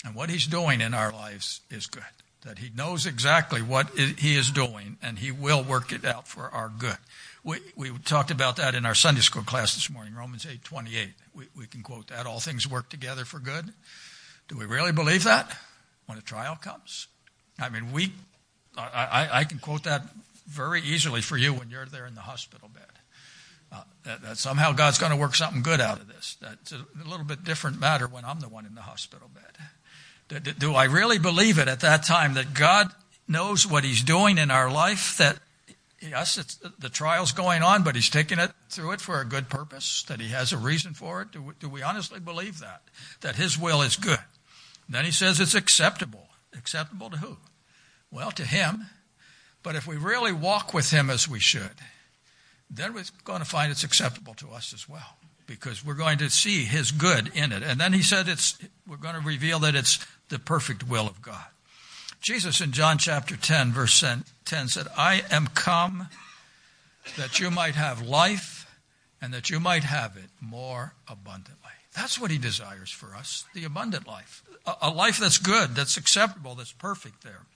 And 0.05 0.15
what 0.15 0.31
he's 0.31 0.47
doing 0.47 0.81
in 0.81 0.95
our 0.95 1.13
lives 1.13 1.61
is 1.71 1.87
good. 1.87 2.03
That 2.43 2.59
he 2.59 2.71
knows 2.75 3.07
exactly 3.07 3.61
what 3.61 3.91
he 3.91 4.37
is 4.37 4.51
doing 4.51 4.97
and 5.03 5.19
he 5.19 5.31
will 5.31 5.63
work 5.63 5.93
it 5.93 6.05
out 6.05 6.27
for 6.27 6.45
our 6.45 6.71
good. 6.71 6.97
We, 7.45 7.59
we 7.77 7.91
talked 8.05 8.31
about 8.31 8.57
that 8.57 8.75
in 8.75 8.85
our 8.87 8.95
Sunday 8.95 9.21
school 9.21 9.43
class 9.43 9.75
this 9.75 9.91
morning, 9.91 10.15
Romans 10.15 10.47
8 10.51 10.65
28. 10.65 11.11
We, 11.35 11.47
we 11.57 11.67
can 11.67 11.83
quote 11.83 12.09
that. 12.09 12.27
All 12.27 12.41
things 12.41 12.69
work 12.69 12.89
together 12.89 13.25
for 13.25 13.39
good. 13.39 13.73
Do 14.49 14.57
we 14.57 14.67
really 14.67 14.93
believe 14.93 15.25
that 15.25 15.57
when 16.07 16.19
a 16.19 16.23
trial 16.23 16.57
comes? 16.57 17.07
I 17.59 17.69
mean, 17.69 17.93
we, 17.93 18.13
I, 18.77 19.29
I, 19.33 19.39
I 19.41 19.45
can 19.45 19.59
quote 19.59 19.85
that 19.85 20.03
very 20.47 20.83
easily 20.83 21.21
for 21.21 21.37
you 21.37 21.53
when 21.55 21.71
you're 21.71 21.87
there 21.87 22.07
in 22.07 22.15
the 22.15 22.21
hospital 22.21 22.69
bed. 22.73 22.85
Uh, 23.73 23.83
that, 24.05 24.23
that, 24.23 24.37
somehow 24.37 24.73
God's 24.73 24.99
going 24.99 25.13
to 25.13 25.19
work 25.19 25.37
something 25.37 25.63
good 25.63 25.81
out 25.81 26.01
of 26.01 26.09
this. 26.09 26.37
That's 26.41 26.73
a, 26.73 26.77
a 26.77 27.09
little 27.09 27.25
bit 27.25 27.45
different 27.45 27.79
matter 27.79 28.09
when 28.09 28.25
I'm 28.25 28.41
the 28.41 28.49
one 28.49 28.67
in 28.67 28.75
the 28.75 28.83
hospital 28.83 29.31
bed. 29.33 30.57
Do 30.59 30.75
I 30.75 30.85
really 30.85 31.19
believe 31.19 31.59
it 31.59 31.69
at 31.69 31.81
that 31.81 32.05
time 32.05 32.35
that 32.35 32.55
God 32.55 32.89
knows 33.29 33.67
what 33.67 33.85
He's 33.85 34.03
doing 34.03 34.39
in 34.39 34.51
our 34.51 34.71
life? 34.71 35.19
That 35.19 35.39
yes, 36.01 36.59
the 36.79 36.89
trial's 36.89 37.33
going 37.33 37.63
on, 37.63 37.83
but 37.83 37.95
He's 37.95 38.09
taking 38.09 38.39
it 38.39 38.51
through 38.69 38.93
it 38.93 39.01
for 39.01 39.21
a 39.21 39.25
good 39.25 39.49
purpose. 39.49 40.05
That 40.09 40.21
He 40.21 40.29
has 40.29 40.53
a 40.53 40.59
reason 40.59 40.95
for 40.95 41.23
it. 41.23 41.29
Do 41.33 41.69
we 41.69 41.83
honestly 41.83 42.21
believe 42.21 42.61
that? 42.61 42.83
That 43.21 43.37
His 43.37 43.59
will 43.59 43.83
is 43.83 43.97
good. 43.97 44.19
Then 44.89 45.05
He 45.05 45.11
says 45.11 45.41
it's 45.41 45.55
acceptable. 45.55 46.29
Acceptable 46.57 47.11
to 47.11 47.17
who? 47.19 47.37
Well, 48.11 48.31
to 48.33 48.45
Him. 48.45 48.87
But 49.63 49.77
if 49.77 49.87
we 49.87 49.97
really 49.97 50.33
walk 50.33 50.73
with 50.73 50.91
Him 50.91 51.11
as 51.11 51.29
we 51.29 51.39
should, 51.39 51.77
then 52.71 52.95
we're 52.95 53.05
going 53.25 53.41
to 53.41 53.45
find 53.45 53.71
it's 53.71 53.85
acceptable 53.85 54.35
to 54.35 54.51
us 54.51 54.73
as 54.73 54.89
well 54.89 55.17
because 55.51 55.85
we're 55.85 55.95
going 55.95 56.19
to 56.19 56.31
see 56.31 56.63
his 56.63 56.93
good 56.93 57.33
in 57.35 57.51
it. 57.51 57.65
And 57.65 57.81
then 57.81 57.93
he 57.93 58.03
said 58.03 58.29
it's 58.29 58.57
we're 58.87 58.97
going 58.97 59.17
to 59.17 59.21
reveal 59.21 59.59
that 59.61 59.75
it's 59.75 59.99
the 60.29 60.39
perfect 60.39 60.89
will 60.89 61.09
of 61.09 61.21
God. 61.21 61.45
Jesus 62.21 62.61
in 62.61 62.73
John 62.73 62.99
chapter 62.99 63.37
10 63.37 63.73
verse 63.73 64.01
10 64.01 64.69
said, 64.69 64.89
"I 64.97 65.25
am 65.31 65.49
come 65.49 66.09
that 67.17 67.41
you 67.41 67.51
might 67.51 67.75
have 67.75 68.03
life 68.03 68.67
and 69.21 69.33
that 69.33 69.51
you 69.51 69.59
might 69.59 69.85
have 69.85 70.17
it 70.17 70.31
more 70.41 70.95
abundantly." 71.09 71.71
That's 71.95 72.19
what 72.19 72.31
he 72.31 72.39
desires 72.39 72.91
for 72.91 73.17
us, 73.17 73.45
the 73.55 73.65
abundant 73.65 74.07
life. 74.07 74.43
A, 74.81 74.91
life 74.91 75.19
that's 75.19 75.39
good, 75.39 75.75
that's 75.75 75.97
acceptable, 75.97 76.55
that's 76.55 76.73
perfect 76.73 77.23
there. 77.23 77.47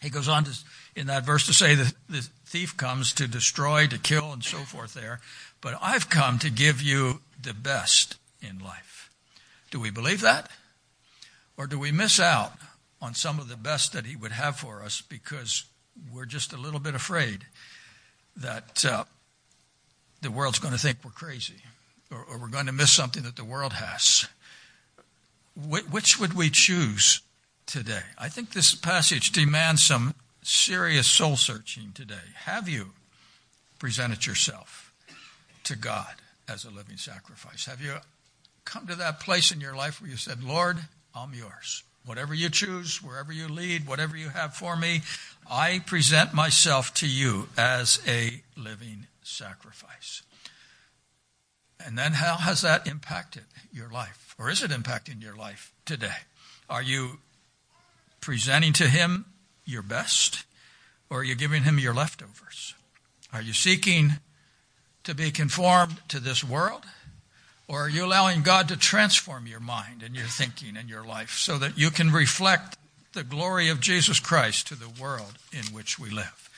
He 0.00 0.08
goes 0.08 0.28
on 0.28 0.44
to, 0.44 0.58
in 0.96 1.06
that 1.08 1.24
verse 1.24 1.46
to 1.46 1.52
say 1.52 1.74
that 1.74 1.92
the 2.08 2.26
thief 2.46 2.76
comes 2.76 3.12
to 3.14 3.28
destroy, 3.28 3.86
to 3.86 3.98
kill, 3.98 4.32
and 4.32 4.42
so 4.42 4.64
forth 4.64 4.94
there. 4.94 5.20
But 5.60 5.78
I've 5.82 6.08
come 6.08 6.38
to 6.38 6.50
give 6.50 6.80
you 6.80 7.22
the 7.40 7.52
best 7.52 8.16
in 8.40 8.58
life. 8.58 9.10
Do 9.70 9.78
we 9.78 9.90
believe 9.90 10.22
that? 10.22 10.50
Or 11.56 11.66
do 11.66 11.78
we 11.78 11.92
miss 11.92 12.18
out 12.18 12.54
on 13.00 13.14
some 13.14 13.38
of 13.38 13.48
the 13.48 13.56
best 13.56 13.92
that 13.92 14.06
he 14.06 14.16
would 14.16 14.32
have 14.32 14.56
for 14.56 14.82
us 14.82 15.00
because 15.00 15.64
we're 16.12 16.26
just 16.26 16.52
a 16.52 16.56
little 16.56 16.80
bit 16.80 16.94
afraid 16.94 17.46
that 18.36 18.84
uh, 18.84 19.04
the 20.20 20.30
world's 20.30 20.58
going 20.58 20.74
to 20.74 20.80
think 20.80 20.98
we're 21.04 21.10
crazy 21.10 21.62
or, 22.10 22.24
or, 22.24 22.38
we're 22.38 22.48
going 22.48 22.66
to 22.66 22.72
miss 22.72 22.90
something 22.90 23.22
that 23.22 23.36
the 23.36 23.44
world 23.44 23.72
has? 23.74 24.26
Wh- 25.54 25.92
which 25.92 26.18
would 26.18 26.34
we 26.34 26.50
choose 26.50 27.20
today? 27.66 28.02
I 28.18 28.28
think 28.28 28.52
this 28.52 28.74
passage 28.74 29.32
demands 29.32 29.84
some 29.84 30.14
serious 30.42 31.06
soul 31.06 31.36
searching 31.36 31.92
today. 31.94 32.34
Have 32.44 32.68
you 32.68 32.90
presented 33.78 34.26
yourself 34.26 34.92
to 35.64 35.76
God 35.76 36.14
as 36.48 36.64
a 36.64 36.70
living 36.70 36.96
sacrifice? 36.96 37.66
Have 37.66 37.80
you 37.80 37.94
come 38.64 38.86
to 38.86 38.96
that 38.96 39.20
place 39.20 39.52
in 39.52 39.60
your 39.60 39.76
life 39.76 40.00
where 40.00 40.10
you 40.10 40.16
said, 40.16 40.42
Lord, 40.42 40.78
I'm 41.14 41.32
yours? 41.34 41.84
Whatever 42.04 42.34
you 42.34 42.48
choose, 42.48 43.02
wherever 43.02 43.32
you 43.32 43.48
lead, 43.48 43.86
whatever 43.86 44.16
you 44.16 44.30
have 44.30 44.54
for 44.54 44.76
me, 44.76 45.02
I 45.50 45.80
present 45.86 46.32
myself 46.32 46.94
to 46.94 47.08
you 47.08 47.48
as 47.56 48.00
a 48.06 48.42
living 48.56 49.06
sacrifice. 49.22 50.22
And 51.84 51.96
then 51.96 52.12
how 52.12 52.36
has 52.36 52.62
that 52.62 52.86
impacted 52.86 53.44
your 53.72 53.90
life? 53.90 54.34
Or 54.38 54.50
is 54.50 54.62
it 54.62 54.70
impacting 54.70 55.22
your 55.22 55.36
life 55.36 55.72
today? 55.84 56.16
Are 56.68 56.82
you 56.82 57.18
presenting 58.20 58.72
to 58.74 58.88
Him 58.88 59.26
your 59.64 59.82
best? 59.82 60.44
Or 61.10 61.20
are 61.20 61.24
you 61.24 61.34
giving 61.34 61.64
Him 61.64 61.78
your 61.78 61.94
leftovers? 61.94 62.74
Are 63.32 63.42
you 63.42 63.52
seeking 63.52 64.14
to 65.04 65.14
be 65.14 65.30
conformed 65.30 65.96
to 66.08 66.20
this 66.20 66.44
world? 66.44 66.84
Or 67.70 67.84
are 67.84 67.88
you 67.88 68.04
allowing 68.04 68.42
God 68.42 68.66
to 68.68 68.76
transform 68.76 69.46
your 69.46 69.60
mind 69.60 70.02
and 70.02 70.16
your 70.16 70.26
thinking 70.26 70.76
and 70.76 70.90
your 70.90 71.04
life 71.04 71.38
so 71.38 71.56
that 71.58 71.78
you 71.78 71.90
can 71.90 72.10
reflect 72.10 72.76
the 73.12 73.22
glory 73.22 73.68
of 73.68 73.78
Jesus 73.78 74.18
Christ 74.18 74.66
to 74.66 74.74
the 74.74 74.88
world 75.00 75.38
in 75.52 75.62
which 75.66 75.96
we 75.96 76.10
live? 76.10 76.50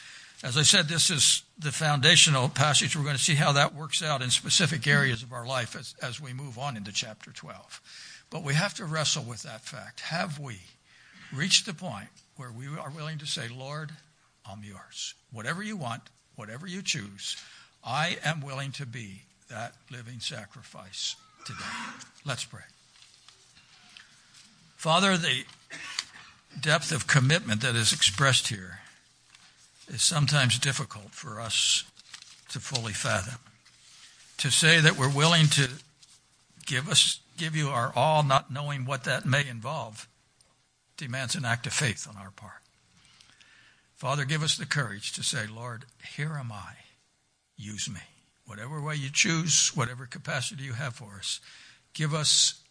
As 0.43 0.57
I 0.57 0.63
said, 0.63 0.89
this 0.89 1.11
is 1.11 1.43
the 1.59 1.71
foundational 1.71 2.49
passage. 2.49 2.97
We're 2.97 3.05
going 3.05 3.15
to 3.15 3.23
see 3.23 3.35
how 3.35 3.53
that 3.53 3.75
works 3.75 4.03
out 4.03 4.23
in 4.23 4.31
specific 4.31 4.87
areas 4.87 5.23
of 5.23 5.35
our 5.35 5.47
life 5.47 5.77
as, 5.77 5.95
as 6.01 6.19
we 6.19 6.33
move 6.33 6.57
on 6.57 6.79
into 6.79 6.93
chapter 6.93 7.31
12. 7.31 8.27
But 8.31 8.43
we 8.43 8.55
have 8.55 8.73
to 8.77 8.87
wrestle 8.87 9.25
with 9.25 9.43
that 9.43 9.61
fact. 9.61 10.01
Have 10.01 10.39
we 10.39 10.61
reached 11.31 11.67
the 11.67 11.75
point 11.75 12.09
where 12.37 12.51
we 12.51 12.69
are 12.69 12.91
willing 12.91 13.19
to 13.19 13.27
say, 13.27 13.49
Lord, 13.49 13.91
I'm 14.51 14.65
yours. 14.65 15.13
Whatever 15.31 15.63
you 15.63 15.77
want, 15.77 16.05
whatever 16.37 16.67
you 16.67 16.81
choose, 16.81 17.37
I 17.85 18.17
am 18.25 18.41
willing 18.41 18.73
to 18.73 18.87
be 18.87 19.25
that 19.53 19.75
living 19.91 20.19
sacrifice 20.19 21.15
today. 21.45 21.59
Let's 22.25 22.45
pray. 22.45 22.63
Father, 24.77 25.17
the 25.19 25.45
depth 26.59 26.91
of 26.91 27.07
commitment 27.07 27.61
that 27.61 27.75
is 27.75 27.93
expressed 27.93 28.49
here 28.49 28.81
is 29.89 30.03
sometimes 30.03 30.59
difficult 30.59 31.11
for 31.11 31.39
us 31.39 31.85
to 32.49 32.61
fully 32.61 32.95
fathom. 32.95 33.39
To 34.39 34.51
say 34.51 34.81
that 34.81 34.97
we're 34.97 35.15
willing 35.15 35.47
to 35.49 35.69
give 36.67 36.89
us 36.89 37.21
give 37.37 37.55
you 37.55 37.69
our 37.69 37.93
all, 37.95 38.23
not 38.23 38.53
knowing 38.53 38.87
what 38.87 39.05
that 39.05 39.27
may 39.27 39.47
involve, 39.47 40.09
demands 40.97 41.35
an 41.35 41.45
act 41.45 41.67
of 41.67 41.73
faith 41.73 42.07
on 42.09 42.17
our 42.17 42.31
part. 42.31 42.63
Father, 43.97 44.25
give 44.25 44.43
us 44.43 44.57
the 44.57 44.67
courage 44.67 45.13
to 45.13 45.23
say, 45.23 45.47
Lord, 45.47 45.85
here 46.17 46.37
am 46.39 46.53
I. 46.53 46.75
Use 47.57 47.89
me. 47.89 48.01
Whatever 48.47 48.83
way 48.83 48.97
you 48.97 49.11
choose, 49.11 49.71
whatever 49.75 50.07
capacity 50.07 50.65
you 50.65 50.73
have 50.73 50.95
for 50.95 51.15
us, 51.19 51.41
give 51.95 52.13
us 52.13 52.63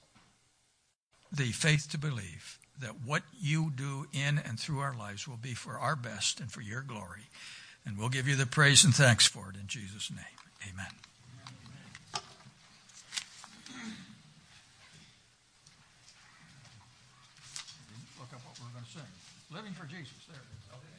the 1.31 1.51
faith 1.51 1.87
to 1.91 1.97
believe 1.97 2.59
that 2.79 3.01
what 3.05 3.23
you 3.39 3.71
do 3.73 4.05
in 4.11 4.37
and 4.37 4.59
through 4.59 4.79
our 4.79 4.95
lives 4.95 5.27
will 5.27 5.37
be 5.37 5.53
for 5.53 5.77
our 5.77 5.95
best 5.95 6.39
and 6.39 6.51
for 6.51 6.61
your 6.61 6.81
glory. 6.81 7.29
And 7.85 7.97
we'll 7.97 8.09
give 8.09 8.27
you 8.27 8.35
the 8.35 8.45
praise 8.45 8.83
and 8.83 8.93
thanks 8.93 9.27
for 9.27 9.49
it 9.49 9.55
in 9.55 9.67
Jesus' 9.67 10.11
name. 10.11 10.25
Amen. 10.69 10.91
Living 19.51 19.73
for 19.73 19.85
Jesus. 19.85 20.13
There 20.29 20.37
it 20.37 20.47
is. 20.55 20.90